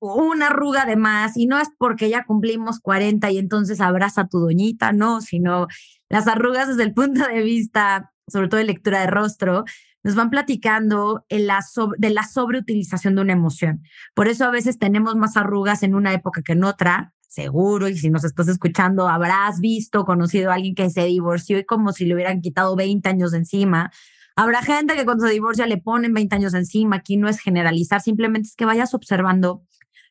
[0.00, 4.28] una arruga de más y no es porque ya cumplimos 40 y entonces abraza a
[4.28, 5.66] tu doñita, no, sino
[6.08, 9.64] las arrugas desde el punto de vista, sobre todo de lectura de rostro,
[10.02, 13.82] nos van platicando de la sobreutilización de una emoción.
[14.14, 17.96] Por eso a veces tenemos más arrugas en una época que en otra, seguro, y
[17.96, 22.04] si nos estás escuchando, habrás visto, conocido a alguien que se divorció y como si
[22.04, 23.90] le hubieran quitado 20 años de encima.
[24.36, 26.96] Habrá gente que cuando se divorcia le ponen 20 años encima.
[26.96, 29.62] Aquí no es generalizar, simplemente es que vayas observando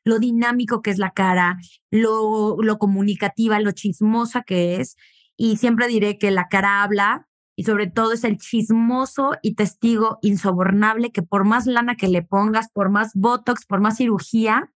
[0.05, 1.57] lo dinámico que es la cara,
[1.89, 4.95] lo, lo comunicativa, lo chismosa que es.
[5.35, 10.19] Y siempre diré que la cara habla y sobre todo es el chismoso y testigo
[10.21, 14.71] insobornable que por más lana que le pongas, por más botox, por más cirugía,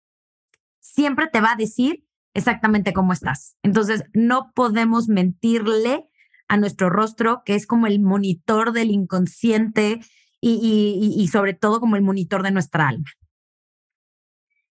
[0.79, 3.57] siempre te va a decir exactamente cómo estás.
[3.63, 6.09] Entonces, no podemos mentirle
[6.47, 10.01] a nuestro rostro, que es como el monitor del inconsciente
[10.41, 13.05] y, y, sobre todo como el monitor de nuestra alma.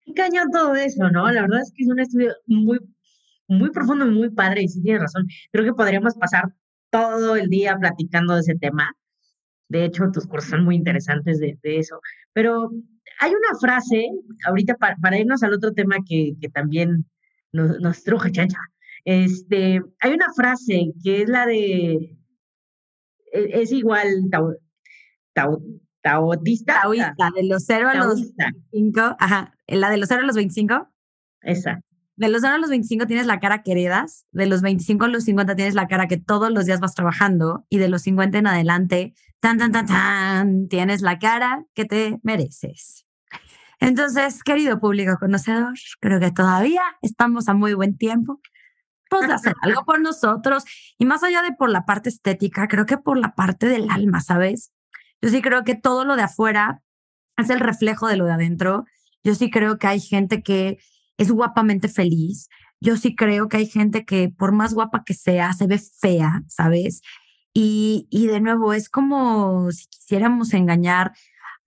[0.05, 1.29] Qué cañón todo eso, ¿no?
[1.29, 2.79] La verdad es que es un estudio muy,
[3.49, 5.27] muy profundo y muy padre, y sí tienes razón.
[5.51, 6.53] Creo que podríamos pasar
[6.89, 8.95] todo el día platicando de ese tema.
[9.67, 11.99] De hecho, tus cursos son muy interesantes de, eso.
[12.31, 12.71] Pero
[13.19, 14.07] hay una frase,
[14.45, 17.05] ahorita para, irnos al otro tema que, que también
[17.51, 18.59] nos, nos truje, chancha.
[19.07, 22.17] Este, hay una frase que es la de,
[23.31, 24.05] e, es, igual
[25.33, 25.71] taoísta.
[26.01, 26.81] Taoísta,
[27.33, 29.15] de los 0 a los 25.
[29.17, 30.89] Ajá, la de los 0 a los 25.
[31.41, 31.79] Esa.
[32.17, 35.07] De los 0 a los 25 tienes la cara que heredas, de los 25 a
[35.07, 38.39] los 50 tienes la cara que todos los días vas trabajando y de los 50
[38.39, 43.05] en adelante, tan, tan, tan, tan, tienes la cara que te mereces.
[43.79, 48.41] Entonces, querido público conocedor, creo que todavía estamos a muy buen tiempo
[49.09, 50.63] pues, hacer algo por nosotros
[50.97, 54.21] y más allá de por la parte estética, creo que por la parte del alma,
[54.21, 54.71] ¿sabes?
[55.21, 56.81] Yo sí creo que todo lo de afuera
[57.37, 58.85] es el reflejo de lo de adentro.
[59.23, 60.77] Yo sí creo que hay gente que
[61.17, 62.49] es guapamente feliz.
[62.79, 66.43] Yo sí creo que hay gente que por más guapa que sea, se ve fea,
[66.47, 67.01] ¿sabes?
[67.53, 71.13] Y, y de nuevo, es como si quisiéramos engañar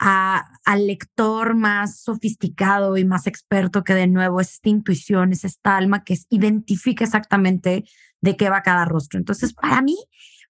[0.02, 5.44] a, al lector más sofisticado y más experto que de nuevo es esta intuición, es
[5.44, 7.84] esta alma que identifica exactamente
[8.22, 9.18] de qué va cada rostro.
[9.18, 9.96] Entonces, para mí,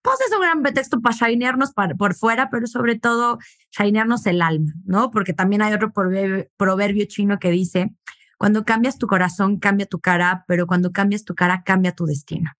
[0.03, 3.39] pues es un gran pretexto para shinearnos por fuera, pero sobre todo
[3.77, 5.11] shinearnos el alma, ¿no?
[5.11, 7.93] Porque también hay otro proverbio chino que dice,
[8.39, 12.53] cuando cambias tu corazón, cambia tu cara, pero cuando cambias tu cara, cambia tu destino.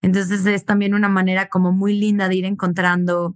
[0.00, 3.34] Entonces es también una manera como muy linda de ir encontrando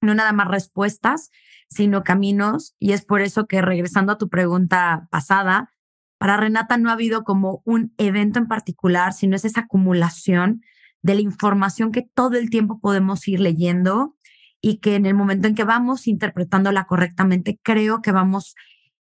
[0.00, 1.30] no nada más respuestas,
[1.72, 2.74] sino caminos.
[2.78, 5.70] Y es por eso que regresando a tu pregunta pasada,
[6.18, 10.62] para Renata no ha habido como un evento en particular, sino es esa acumulación
[11.02, 14.16] de la información que todo el tiempo podemos ir leyendo
[14.60, 18.54] y que en el momento en que vamos interpretándola correctamente, creo que vamos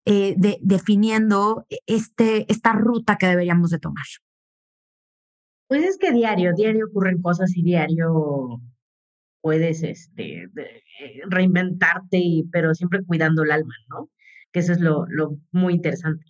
[0.06, 4.06] eh, definiendo este, esta ruta que deberíamos de tomar?
[5.68, 8.60] Pues es que diario, diario ocurren cosas y diario
[9.40, 14.10] puedes este, eh, reinventarte, y, pero siempre cuidando el alma, ¿no?
[14.52, 16.24] Que eso es lo, lo muy interesante.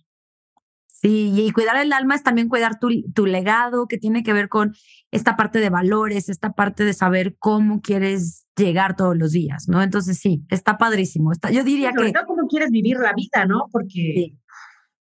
[1.01, 4.49] Sí, y cuidar el alma es también cuidar tu, tu, legado, que tiene que ver
[4.49, 4.75] con
[5.09, 9.81] esta parte de valores, esta parte de saber cómo quieres llegar todos los días, ¿no?
[9.81, 11.31] Entonces sí, está padrísimo.
[11.31, 12.13] Está, yo diría que...
[12.27, 13.67] cómo quieres vivir la vida, ¿no?
[13.71, 14.35] Porque...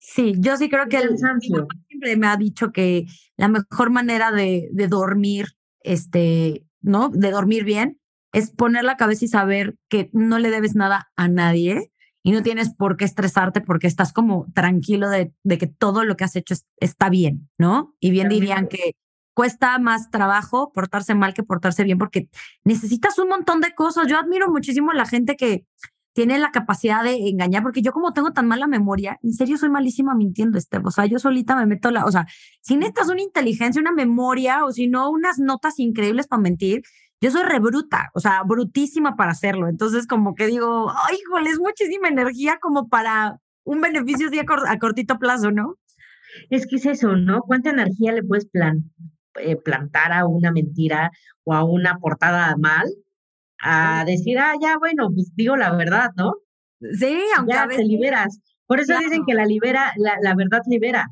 [0.00, 0.34] Sí.
[0.38, 4.88] yo sí creo que el, siempre me ha dicho que la mejor manera de, de
[4.88, 5.46] dormir,
[5.80, 7.08] este, ¿no?
[7.08, 7.98] De dormir bien,
[8.32, 11.92] es poner la cabeza y saber que no le debes nada a nadie
[12.22, 16.24] y no tienes por qué estresarte porque estás como tranquilo de, que todo lo que
[16.24, 17.94] has hecho está bien, ¿no?
[18.00, 18.96] Y bien dirían que
[19.34, 22.28] cuesta más trabajo portarse mal que portarse bien porque
[22.64, 24.06] necesitas un montón de cosas.
[24.06, 25.66] Yo admiro muchísimo a la gente que
[26.14, 29.68] tiene la capacidad de engañar, porque yo como tengo tan mala memoria, en serio soy
[29.68, 32.26] malísima mintiendo, este, o sea, yo solita me meto la, o sea,
[32.62, 36.82] si necesitas una inteligencia, una memoria, o si no, unas notas increíbles para mentir,
[37.20, 39.68] yo soy rebruta, o sea, brutísima para hacerlo.
[39.68, 44.78] Entonces, como que digo, ay, híjole, es muchísima energía como para un beneficio así a,
[44.78, 45.76] cortito plazo, ¿no?
[46.50, 47.40] Es que es eso, ¿no?
[47.42, 48.90] ¿Cuánta energía le puedes plan,
[49.40, 51.10] eh, plantar a una mentira
[51.44, 52.86] o a una portada mal?
[53.66, 56.34] A decir, ah, ya, bueno, pues digo la verdad, ¿no?
[56.98, 58.40] Sí, aunque ya te liberas.
[58.66, 61.08] Por eso dicen que la libera, la, la verdad libera.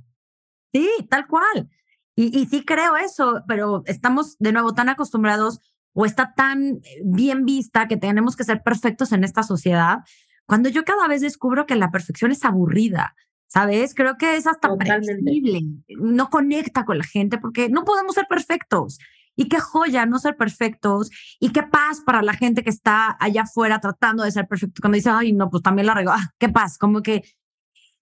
[0.73, 1.71] Sí, tal cual.
[2.15, 5.61] Y, y sí creo eso, pero estamos de nuevo tan acostumbrados
[5.95, 9.99] o está tan bien vista que tenemos que ser perfectos en esta sociedad,
[10.47, 13.15] cuando yo cada vez descubro que la perfección es aburrida,
[13.47, 13.95] ¿sabes?
[13.95, 18.99] Creo que es hasta predecible, no conecta con la gente porque no podemos ser perfectos.
[19.35, 23.43] Y qué joya no ser perfectos y qué paz para la gente que está allá
[23.43, 24.81] afuera tratando de ser perfecto.
[24.81, 26.11] Cuando dice, ay, no, pues también la regó.
[26.11, 27.23] Ah, qué paz, como que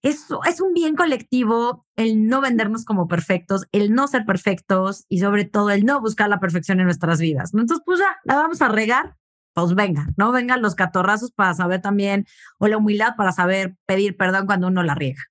[0.01, 5.19] es, es un bien colectivo el no vendernos como perfectos, el no ser perfectos y
[5.19, 7.53] sobre todo el no buscar la perfección en nuestras vidas.
[7.53, 9.15] Entonces, pues ya, la vamos a regar,
[9.53, 12.25] pues venga, no vengan los catorrazos para saber también,
[12.57, 15.21] o la humildad para saber pedir perdón cuando uno la riega.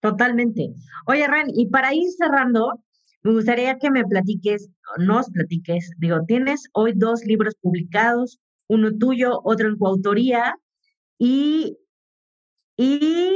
[0.00, 0.74] Totalmente.
[1.06, 2.82] Oye, Ren, y para ir cerrando,
[3.26, 9.40] me gustaría que me platiques, nos platiques, digo, tienes hoy dos libros publicados, uno tuyo,
[9.44, 10.54] otro en coautoría,
[11.18, 11.76] y,
[12.76, 13.30] y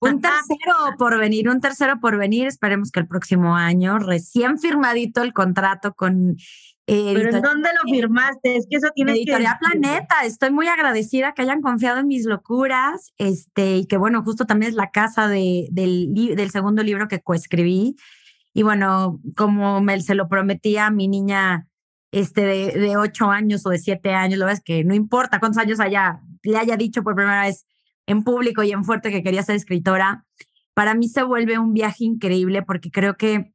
[0.00, 2.46] un tercero por venir, un tercero por venir.
[2.46, 6.36] Esperemos que el próximo año, recién firmadito el contrato con.
[6.86, 8.56] Eh, ¿Pero en dónde lo firmaste?
[8.56, 10.16] Es que eso tiene Editorial Planeta.
[10.24, 13.12] Estoy muy agradecida que hayan confiado en mis locuras.
[13.18, 17.20] Este, y que bueno, justo también es la casa de, del, del segundo libro que
[17.20, 17.96] coescribí.
[18.52, 21.68] Y bueno, como me se lo prometía a mi niña
[22.10, 25.62] este, de, de ocho años o de siete años, lo ves que no importa cuántos
[25.62, 27.66] años haya, le haya dicho por primera vez,
[28.06, 30.26] en público y en fuerte que quería ser escritora,
[30.74, 33.51] para mí se vuelve un viaje increíble porque creo que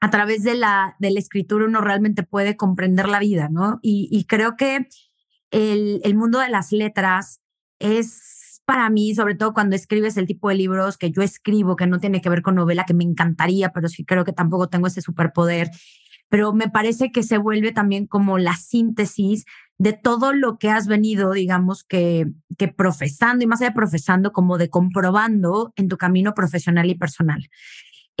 [0.00, 3.78] a través de la, de la escritura uno realmente puede comprender la vida, ¿no?
[3.82, 4.88] Y, creo que
[5.50, 7.40] el, el mundo de las letras
[7.78, 11.86] es para mí, sobre todo cuando escribes el tipo de libros que yo escribo, que
[11.86, 14.86] no tiene que ver con novela, que me encantaría, pero sí creo que tampoco tengo
[14.86, 15.70] ese superpoder,
[16.28, 19.44] pero me parece que se vuelve también como la síntesis
[19.76, 24.32] de todo lo que has venido, digamos, que, que profesando, y más allá de profesando,
[24.32, 27.48] como de comprobando en tu camino profesional y personal.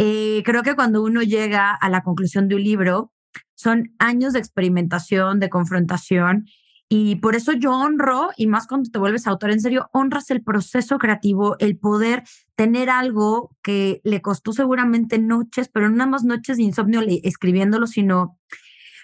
[0.02, 3.12] Eh, creo que cuando uno llega a la conclusión de un libro,
[3.54, 6.46] son años de experimentación, de confrontación,
[6.88, 10.42] y por eso yo honro, y más cuando te vuelves autor, en serio, honras el
[10.42, 12.22] proceso creativo, el poder
[12.56, 17.86] tener algo que le costó seguramente noches, pero no nada más noches de insomnio escribiéndolo,
[17.86, 18.38] sino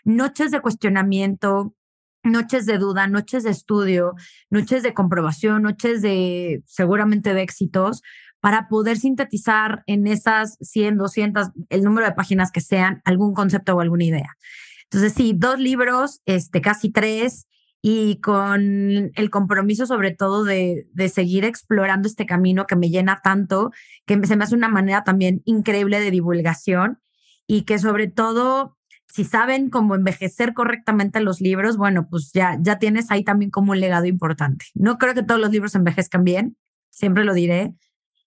[0.02, 1.74] noches de cuestionamiento,
[2.22, 4.14] noches de duda, noches de estudio,
[4.48, 8.00] noches de comprobación, noches de seguramente de éxitos,
[8.40, 13.74] para poder sintetizar en esas 100, 200, el número de páginas que sean, algún concepto
[13.74, 14.36] o alguna idea.
[14.84, 17.46] Entonces, sí, dos libros, este, casi tres,
[17.82, 23.20] y con el compromiso sobre todo de, de, seguir explorando este camino que me llena
[23.22, 23.70] tanto,
[24.06, 26.98] que se me hace una manera también increíble de divulgación
[27.46, 32.78] y que sobre todo, si saben cómo envejecer correctamente los libros, bueno, pues ya, ya
[32.78, 34.66] tienes ahí también como un legado importante.
[34.74, 36.56] No creo que todos los libros envejezcan bien,
[36.90, 37.74] siempre lo diré.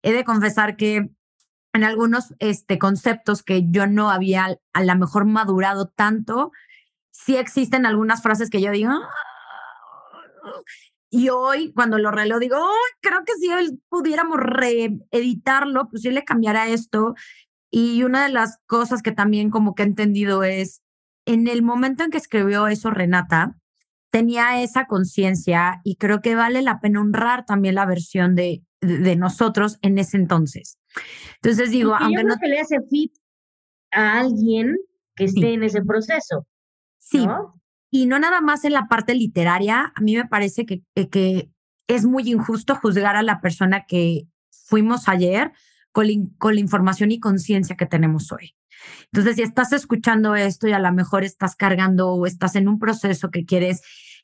[0.01, 1.09] He de confesar que
[1.73, 6.51] en algunos este, conceptos que yo no había a lo mejor madurado tanto,
[7.11, 8.91] sí existen algunas frases que yo digo,
[11.11, 12.57] y hoy, cuando lo releo, digo,
[13.01, 17.15] creo que si él pudiéramos reeditarlo, pues sí le cambiará esto.
[17.71, 20.81] Y una de las cosas que también como que he entendido es,
[21.25, 23.55] en el momento en que escribió eso Renata,
[24.11, 29.15] tenía esa conciencia y creo que vale la pena honrar también la versión de, de,
[29.15, 30.77] nosotros en ese entonces.
[31.35, 32.35] Entonces digo, aunque no...
[32.37, 33.13] que le hace fit
[33.91, 34.77] a alguien
[35.15, 36.47] que esté en ese proceso.
[36.97, 37.25] Sí,
[37.91, 41.49] y no nada más en la parte literaria, a mí me parece que, que
[41.87, 45.51] es muy injusto juzgar a la persona que fuimos ayer
[45.91, 48.55] con, con la información y conciencia que tenemos hoy.
[49.11, 52.79] Entonces, si estás escuchando esto y a lo mejor estás cargando o estás en un
[52.79, 53.81] proceso que quieres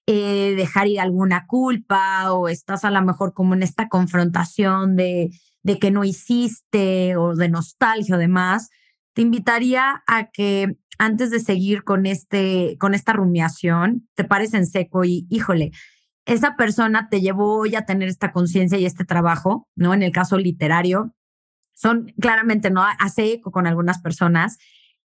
[0.08, 5.32] eh, dejar ir alguna culpa o estás a lo mejor como en esta confrontación de,
[5.64, 8.70] de que no hiciste o de nostalgia o demás,
[9.14, 14.68] te invitaría a que antes de seguir con, este, con esta rumiación, te pares en
[14.68, 15.72] seco y, híjole,
[16.26, 19.94] esa persona te llevó hoy a tener esta conciencia y este trabajo, ¿no?
[19.94, 21.16] En el caso literario,
[21.74, 22.84] son claramente, ¿no?
[23.00, 24.58] Hace eco con algunas personas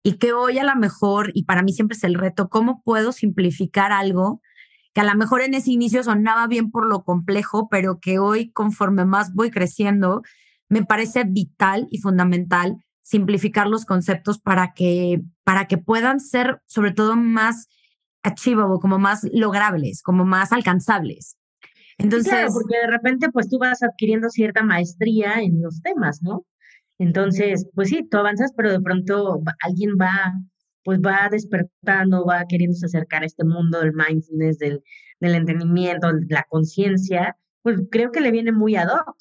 [0.03, 3.13] y que hoy a lo mejor, y para mí siempre es el reto, ¿cómo puedo
[3.13, 4.41] simplificar algo
[4.93, 8.51] que a lo mejor en ese inicio sonaba bien por lo complejo, pero que hoy
[8.51, 10.23] conforme más voy creciendo,
[10.69, 16.93] me parece vital y fundamental simplificar los conceptos para que, para que puedan ser sobre
[16.93, 17.69] todo más
[18.23, 21.37] achievable, como más logrables, como más alcanzables.
[21.99, 26.47] Entonces, claro, porque de repente pues tú vas adquiriendo cierta maestría en los temas, ¿no?
[26.99, 30.35] Entonces, pues sí, tú avanzas, pero de pronto alguien va,
[30.85, 34.83] pues va despertando, va queriéndose acercar a este mundo del mindfulness, del,
[35.21, 39.17] del entendimiento, la conciencia, pues creo que le viene muy ad hoc.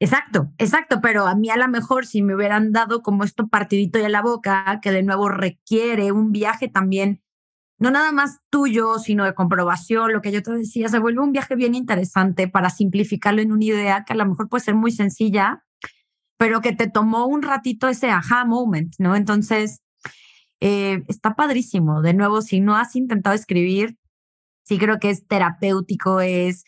[0.00, 4.00] Exacto, exacto, pero a mí a lo mejor si me hubieran dado como esto partidito
[4.00, 7.22] de la boca, que de nuevo requiere un viaje también,
[7.78, 11.30] no nada más tuyo, sino de comprobación, lo que yo te decía, se vuelve un
[11.30, 14.90] viaje bien interesante para simplificarlo en una idea que a lo mejor puede ser muy
[14.90, 15.64] sencilla,
[16.36, 19.14] pero que te tomó un ratito ese aha moment, ¿no?
[19.14, 19.82] Entonces,
[20.62, 22.02] eh, está padrísimo.
[22.02, 23.98] De nuevo, si no has intentado escribir,
[24.64, 26.64] sí creo que es terapéutico, es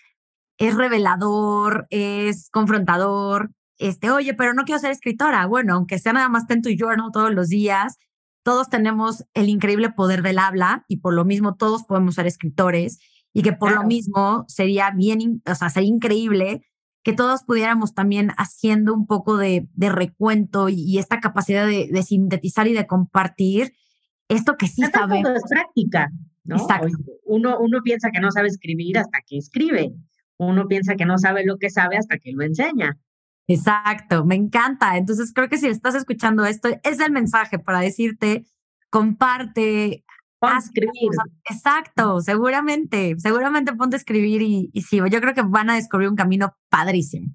[0.58, 3.50] es revelador, es confrontador.
[3.78, 5.46] Este, oye, pero no quiero ser escritora.
[5.46, 7.98] Bueno, aunque sea nada más en tu journal todos los días,
[8.44, 12.98] todos tenemos el increíble poder del habla y por lo mismo todos podemos ser escritores
[13.32, 16.62] y que por lo mismo sería bien, o sea, sería increíble
[17.02, 22.02] que todos pudiéramos también haciendo un poco de, de recuento y, esta capacidad de, de,
[22.02, 23.74] sintetizar y de compartir
[24.28, 25.30] esto que sí sabemos.
[25.36, 26.10] es práctica,
[26.44, 26.56] ¿no?
[27.24, 29.92] Uno, uno piensa que no sabe escribir hasta que escribe
[30.38, 32.98] uno piensa que no sabe lo que sabe hasta que lo enseña.
[33.46, 34.96] Exacto, me encanta.
[34.96, 38.46] Entonces creo que si estás escuchando esto, es el mensaje para decirte,
[38.90, 40.04] comparte.
[40.38, 41.10] Ponte a escribir.
[41.48, 46.08] Exacto, seguramente, seguramente ponte a escribir y, y sí, yo creo que van a descubrir
[46.08, 47.32] un camino padrísimo.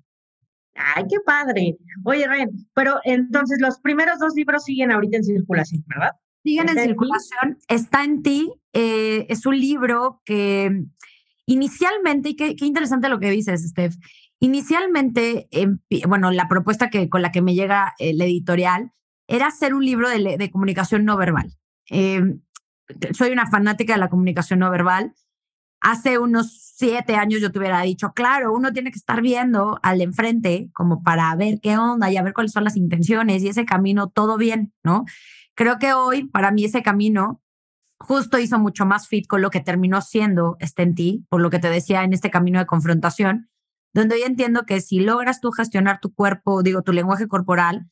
[0.76, 1.78] Ay, qué padre.
[2.06, 6.12] Oye, Ren, pero entonces los primeros dos libros siguen ahorita en circulación, ¿verdad?
[6.44, 7.58] Siguen en circulación.
[7.68, 8.52] Está en ti.
[8.74, 10.86] Eh, es un libro que
[11.50, 13.96] Inicialmente, y qué, interesante lo que dices, Steph,
[14.40, 15.50] inicialmente,
[16.08, 18.92] bueno, la propuesta que, con la que me llega el editorial
[19.28, 21.52] era hacer un libro de, comunicación no verbal.
[21.88, 22.42] Em,
[23.18, 25.16] soy una fanática de la comunicación no verbal.
[25.82, 29.98] Hace unos siete años yo te hubiera dicho, claro, uno tiene que estar viendo al
[29.98, 33.48] de enfrente como para ver qué onda y a ver cuáles son las intenciones y
[33.48, 35.06] ese camino, todo bien, ¿no?
[35.60, 37.42] Creo que hoy, para mí, ese camino
[38.00, 41.50] justo hizo mucho más fit con lo que terminó siendo este en ti, por lo
[41.50, 43.50] que te decía en este camino de confrontación,
[43.94, 47.90] donde hoy entiendo que si logras tú gestionar tu cuerpo, digo, tu lenguaje corporal,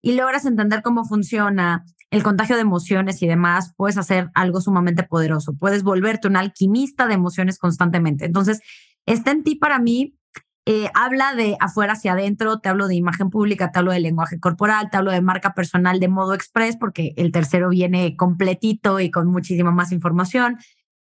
[0.00, 5.02] y logras entender cómo funciona el contagio de emociones y demás, puedes hacer algo sumamente
[5.02, 5.52] poderoso.
[5.58, 8.24] Puedes volverte un alquimista de emociones constantemente.
[8.24, 8.62] Entonces,
[9.04, 10.18] este en ti para mí
[10.66, 14.38] eh, habla de afuera hacia adentro, te hablo de imagen pública, te hablo de lenguaje
[14.38, 19.10] corporal, te hablo de marca personal de modo express, porque el tercero viene completito y
[19.10, 20.58] con muchísima más información.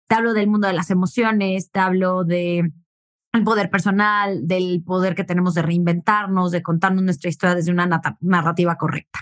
[0.08, 2.72] Te hablo del mundo de las emociones, te hablo de
[3.34, 8.02] el poder personal, del poder que tenemos de reinventarnos, de contarnos nuestra historia desde una
[8.20, 9.20] narrativa correcta.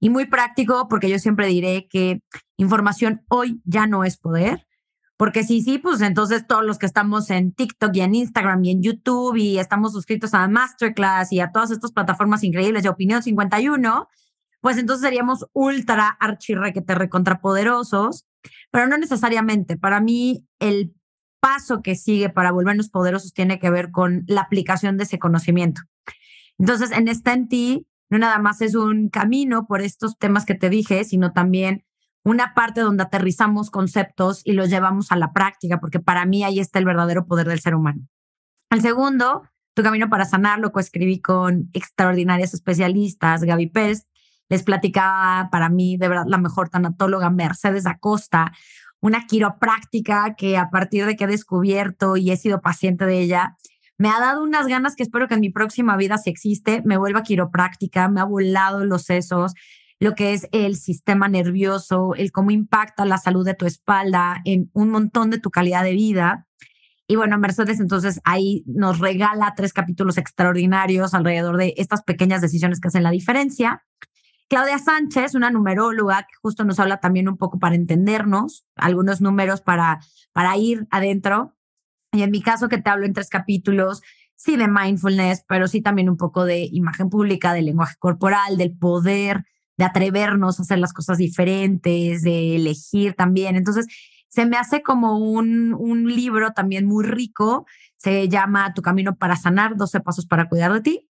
[0.00, 2.22] Y muy práctico, porque yo siempre diré que
[2.56, 4.66] información hoy ya no es poder,
[5.22, 8.72] porque sí, sí, pues entonces todos los que estamos en TikTok y en Instagram y
[8.72, 13.22] en YouTube y estamos suscritos a Masterclass y a todas estas plataformas increíbles de Opinión
[13.22, 14.08] 51,
[14.60, 18.26] pues entonces seríamos ultra archirrequete recontrapoderosos,
[18.72, 19.76] pero no necesariamente.
[19.76, 20.92] Para mí, el
[21.38, 25.82] paso que sigue para volvernos poderosos tiene que ver con la aplicación de ese conocimiento.
[26.58, 30.56] Entonces, en esta en ti, no nada más es un camino por estos temas que
[30.56, 31.84] te dije, sino también
[32.24, 36.60] una parte donde aterrizamos conceptos y los llevamos a la práctica, porque para mí ahí
[36.60, 38.06] está el verdadero poder del ser humano.
[38.70, 39.42] El segundo,
[39.74, 44.06] Tu Camino para Sanar, lo coescribí con extraordinarias especialistas, Gaby Pérez,
[44.48, 48.52] les platicaba para mí de verdad la mejor tanatóloga Mercedes Acosta,
[49.00, 53.56] una quiropráctica que a partir de que he descubierto y he sido paciente de ella,
[53.98, 56.96] me ha dado unas ganas que espero que en mi próxima vida, si existe, me
[56.96, 59.54] vuelva quiropráctica, me ha volado los sesos,
[60.02, 64.68] lo que es el sistema nervioso, el cómo impacta la salud de tu espalda en
[64.72, 66.48] un montón de tu calidad de vida.
[67.06, 72.80] Y bueno, Mercedes entonces ahí nos regala tres capítulos extraordinarios alrededor de estas pequeñas decisiones
[72.80, 73.84] que hacen la diferencia.
[74.48, 79.60] Claudia Sánchez, una numeróloga que justo nos habla también un poco para entendernos, algunos números
[79.60, 80.00] para,
[80.32, 81.54] para ir adentro.
[82.10, 84.02] Y en mi caso que te hablo en tres capítulos,
[84.34, 88.76] sí de mindfulness, pero sí también un poco de imagen pública, del lenguaje corporal, del
[88.76, 89.44] poder,
[89.76, 93.56] de atrevernos a hacer las cosas diferentes, de elegir también.
[93.56, 93.86] Entonces,
[94.28, 97.66] se me hace como un, un libro también muy rico,
[97.98, 101.08] se llama Tu Camino para Sanar, 12 Pasos para Cuidar de ti.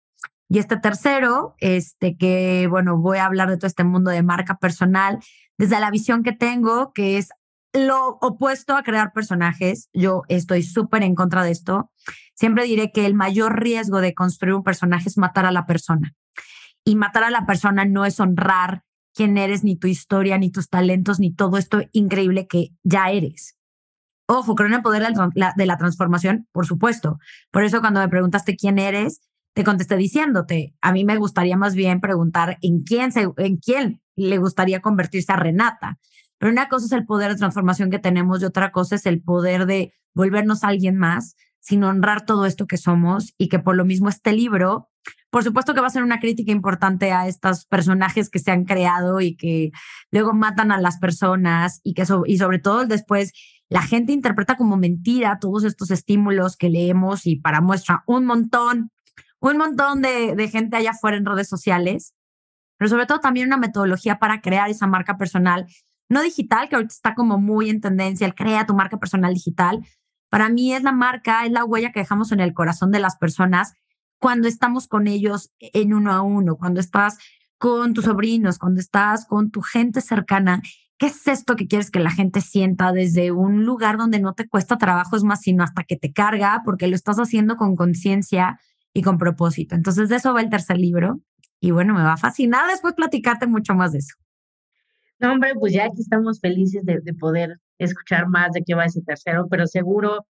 [0.49, 4.59] Y este tercero, este que, bueno, voy a hablar de todo este mundo de marca
[4.59, 5.19] personal
[5.57, 7.31] desde la visión que tengo, que es
[7.73, 9.89] lo opuesto a crear personajes.
[9.95, 11.91] Yo estoy súper en contra de esto.
[12.35, 16.13] Siempre diré que el mayor riesgo de construir un personaje es matar a la persona.
[16.85, 18.83] Y matar a la persona no es honrar
[19.15, 23.57] quién eres, ni tu historia, ni tus talentos, ni todo esto increíble que ya eres.
[24.27, 25.03] Ojo, creo en el poder
[25.57, 27.19] de la transformación, por supuesto.
[27.51, 29.21] Por eso cuando me preguntaste quién eres,
[29.55, 34.01] te contesté diciéndote, a mí me gustaría más bien preguntar en quién, se, en quién
[34.17, 35.99] le gustaría convertirse a Renata.
[36.39, 39.23] Pero una cosa es el poder de transformación que tenemos y otra cosa es el
[39.23, 43.77] poder de volvernos a alguien más sin honrar todo esto que somos y que por
[43.77, 44.91] lo mismo este libro
[45.31, 48.65] por supuesto que va a ser una crítica importante a estos personajes que se han
[48.65, 49.71] creado y que
[50.11, 53.33] luego matan a las personas y que y sobre todo después
[53.71, 58.91] la gente interpreta como mentira todos estos estímulos que leemos y para muestra un montón,
[59.41, 62.15] un montón de, de gente allá afuera en redes sociales,
[62.77, 65.67] pero sobre todo también una metodología para crear esa marca personal,
[66.11, 69.87] no digital, que ahorita está como muy en tendencia, el crea tu marca personal digital.
[70.29, 73.17] Para mí es la marca, es la huella que dejamos en el corazón de las
[73.17, 73.73] personas
[74.23, 77.19] cuando estamos con ellos en uno a uno, cuando estás
[77.59, 80.63] con tus sobrinos, cuando estás con tu gente cercana.
[80.97, 84.49] ¿Qué es esto que quieres que la gente sienta desde un lugar donde no te
[84.49, 88.61] cuesta trabajo, es más, sino hasta que te carga, porque lo estás haciendo con conciencia
[88.95, 89.75] y con propósito?
[89.75, 91.21] Entonces, de eso va el tercer libro.
[91.59, 94.15] Y bueno, me va a fascinar después platicarte mucho más de eso.
[95.19, 98.85] No, hombre, pues ya aquí estamos felices de, de poder escuchar más de qué va
[98.85, 100.29] ese tercero, pero seguro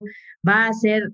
[0.47, 1.09] va a ser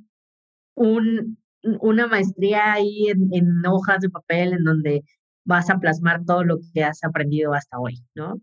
[0.73, 1.37] un
[1.79, 5.03] una maestría ahí en, hojas de papel en donde
[5.43, 8.41] vas a plasmar todo lo que has aprendido hasta hoy, ¿no?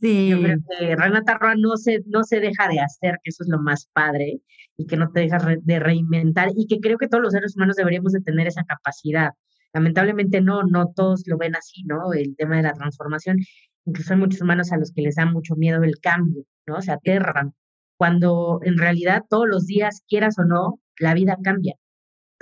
[0.00, 0.30] Sí.
[0.30, 3.48] Yo creo que Renata Roa no se, no se deja de hacer, que eso es
[3.48, 4.40] lo más padre,
[4.76, 7.76] y que no te dejas de reinventar, y que creo que todos los seres humanos
[7.76, 9.30] deberíamos de tener esa capacidad.
[9.72, 12.12] Lamentablemente no, no todos lo ven así, ¿no?
[12.12, 13.38] El tema de la transformación.
[13.84, 16.82] Incluso hay muchos humanos a los que les da mucho miedo el cambio, ¿no?
[16.82, 17.54] Se aterran.
[17.96, 21.76] Cuando en realidad todos los días, quieras o no, la vida cambia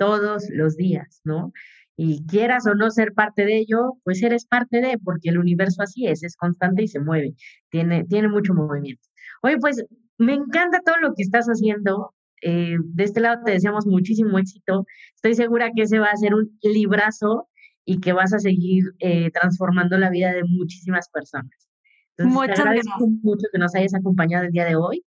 [0.01, 1.53] todos los días, ¿no?
[1.95, 5.83] Y quieras o no ser parte de ello, pues eres parte de, porque el universo
[5.83, 7.35] así es, es constante y se mueve,
[7.69, 9.03] tiene, tiene mucho movimiento.
[9.43, 9.85] Oye, pues
[10.17, 12.15] me encanta todo lo que estás haciendo.
[12.41, 14.87] Eh, de este lado te deseamos muchísimo éxito.
[15.13, 17.47] Estoy segura que ese va a ser un librazo
[17.85, 21.69] y que vas a seguir eh, transformando la vida de muchísimas personas.
[22.17, 23.23] Entonces, Muchas te agradezco gracias.
[23.23, 25.05] mucho que nos hayas acompañado el día de hoy.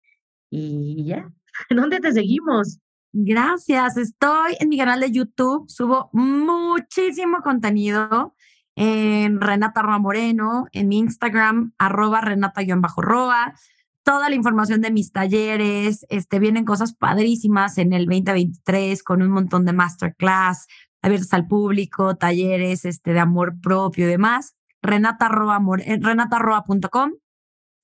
[0.50, 1.30] Y ya,
[1.70, 2.80] ¿dónde te seguimos?
[3.12, 3.96] Gracias.
[3.96, 5.68] Estoy en mi canal de YouTube.
[5.68, 8.34] Subo muchísimo contenido
[8.76, 13.54] en Renata Roa Moreno, en mi Instagram, arroba renata-roa.
[14.02, 16.06] Toda la información de mis talleres.
[16.08, 20.66] Este, vienen cosas padrísimas en el 2023 con un montón de masterclass
[21.02, 24.56] abiertos al público, talleres este, de amor propio y demás.
[24.82, 27.12] Renata Roa, eh, renataroa.com.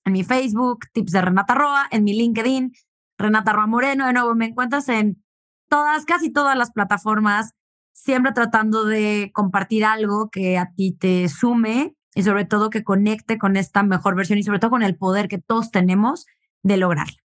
[0.04, 1.88] En mi Facebook, tips de Renata Roa.
[1.90, 2.72] En mi LinkedIn,
[3.18, 4.06] Renata Roa Moreno.
[4.06, 5.22] De nuevo, me encuentras en
[5.68, 7.54] todas, casi todas las plataformas,
[7.92, 13.38] siempre tratando de compartir algo que a ti te sume y sobre todo que conecte
[13.38, 16.26] con esta mejor versión y sobre todo con el poder que todos tenemos
[16.62, 17.16] de lograrla.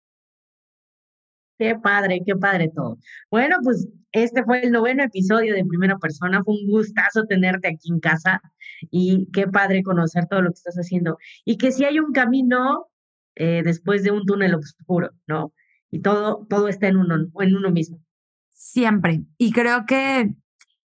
[1.58, 2.98] Qué padre, qué padre todo.
[3.30, 6.44] Bueno, pues este fue el noveno episodio de Primera Persona.
[6.44, 8.42] Fue un gustazo tenerte aquí en casa
[8.90, 11.18] y qué padre conocer todo lo que estás haciendo.
[11.46, 12.88] Y que si hay un camino
[13.36, 15.54] eh, después de un túnel oscuro, ¿no?
[15.92, 18.02] Y todo, todo está en uno, en uno mismo.
[18.50, 19.24] Siempre.
[19.38, 20.34] Y creo que,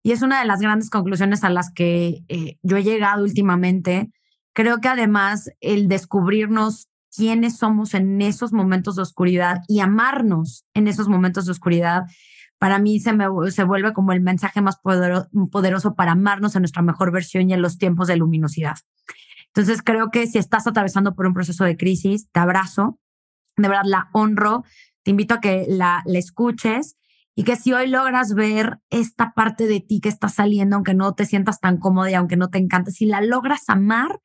[0.01, 4.11] y es una de las grandes conclusiones a las que eh, yo he llegado últimamente,
[4.53, 10.87] creo que además el descubrirnos quiénes somos en esos momentos de oscuridad y amarnos en
[10.87, 12.03] esos momentos de oscuridad,
[12.57, 16.81] para mí se, me, se vuelve como el mensaje más poderoso para amarnos en nuestra
[16.81, 18.77] mejor versión y en los tiempos de luminosidad.
[19.47, 22.99] Entonces creo que si estás atravesando por un proceso de crisis, te abrazo,
[23.57, 24.63] de verdad la honro,
[25.03, 26.97] te invito a que la, la escuches
[27.35, 31.13] y que si hoy logras ver esta parte de ti que está saliendo, aunque no
[31.13, 34.19] te sientas tan cómoda y aunque no te encante, si la logras amar,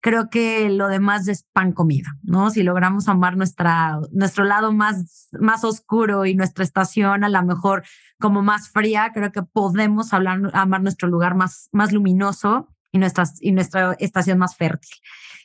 [0.00, 2.50] creo que lo demás es pan comida, ¿no?
[2.50, 7.84] Si logramos amar nuestra, nuestro lado más, más oscuro y nuestra estación a lo mejor
[8.18, 13.40] como más fría, creo que podemos hablar, amar nuestro lugar más, más luminoso y, nuestras,
[13.40, 14.90] y nuestra estación más fértil.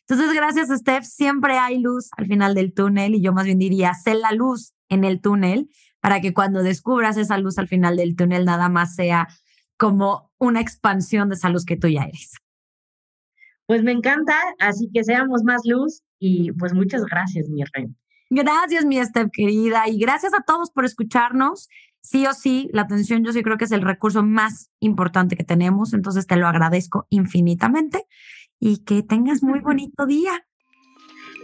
[0.08, 1.04] Entonces, gracias, Steph.
[1.04, 4.75] Siempre hay luz al final del túnel y yo más bien diría, sé la luz
[4.90, 5.70] en el túnel
[6.00, 9.28] para que cuando descubras esa luz al final del túnel nada más sea
[9.78, 12.34] como una expansión de esa luz que tú ya eres.
[13.66, 17.88] Pues me encanta, así que seamos más luz y pues muchas gracias, mi rey.
[18.30, 21.70] Gracias, mi Steph querida, y gracias a todos por escucharnos.
[22.02, 25.44] Sí o sí, la atención yo sí creo que es el recurso más importante que
[25.44, 28.06] tenemos, entonces te lo agradezco infinitamente
[28.60, 30.46] y que tengas muy bonito día.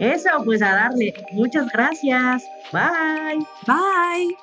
[0.02, 1.14] Eso, pues a darle.
[1.30, 2.42] Muchas gracias.
[2.72, 3.38] Bye.
[3.68, 4.36] Bye.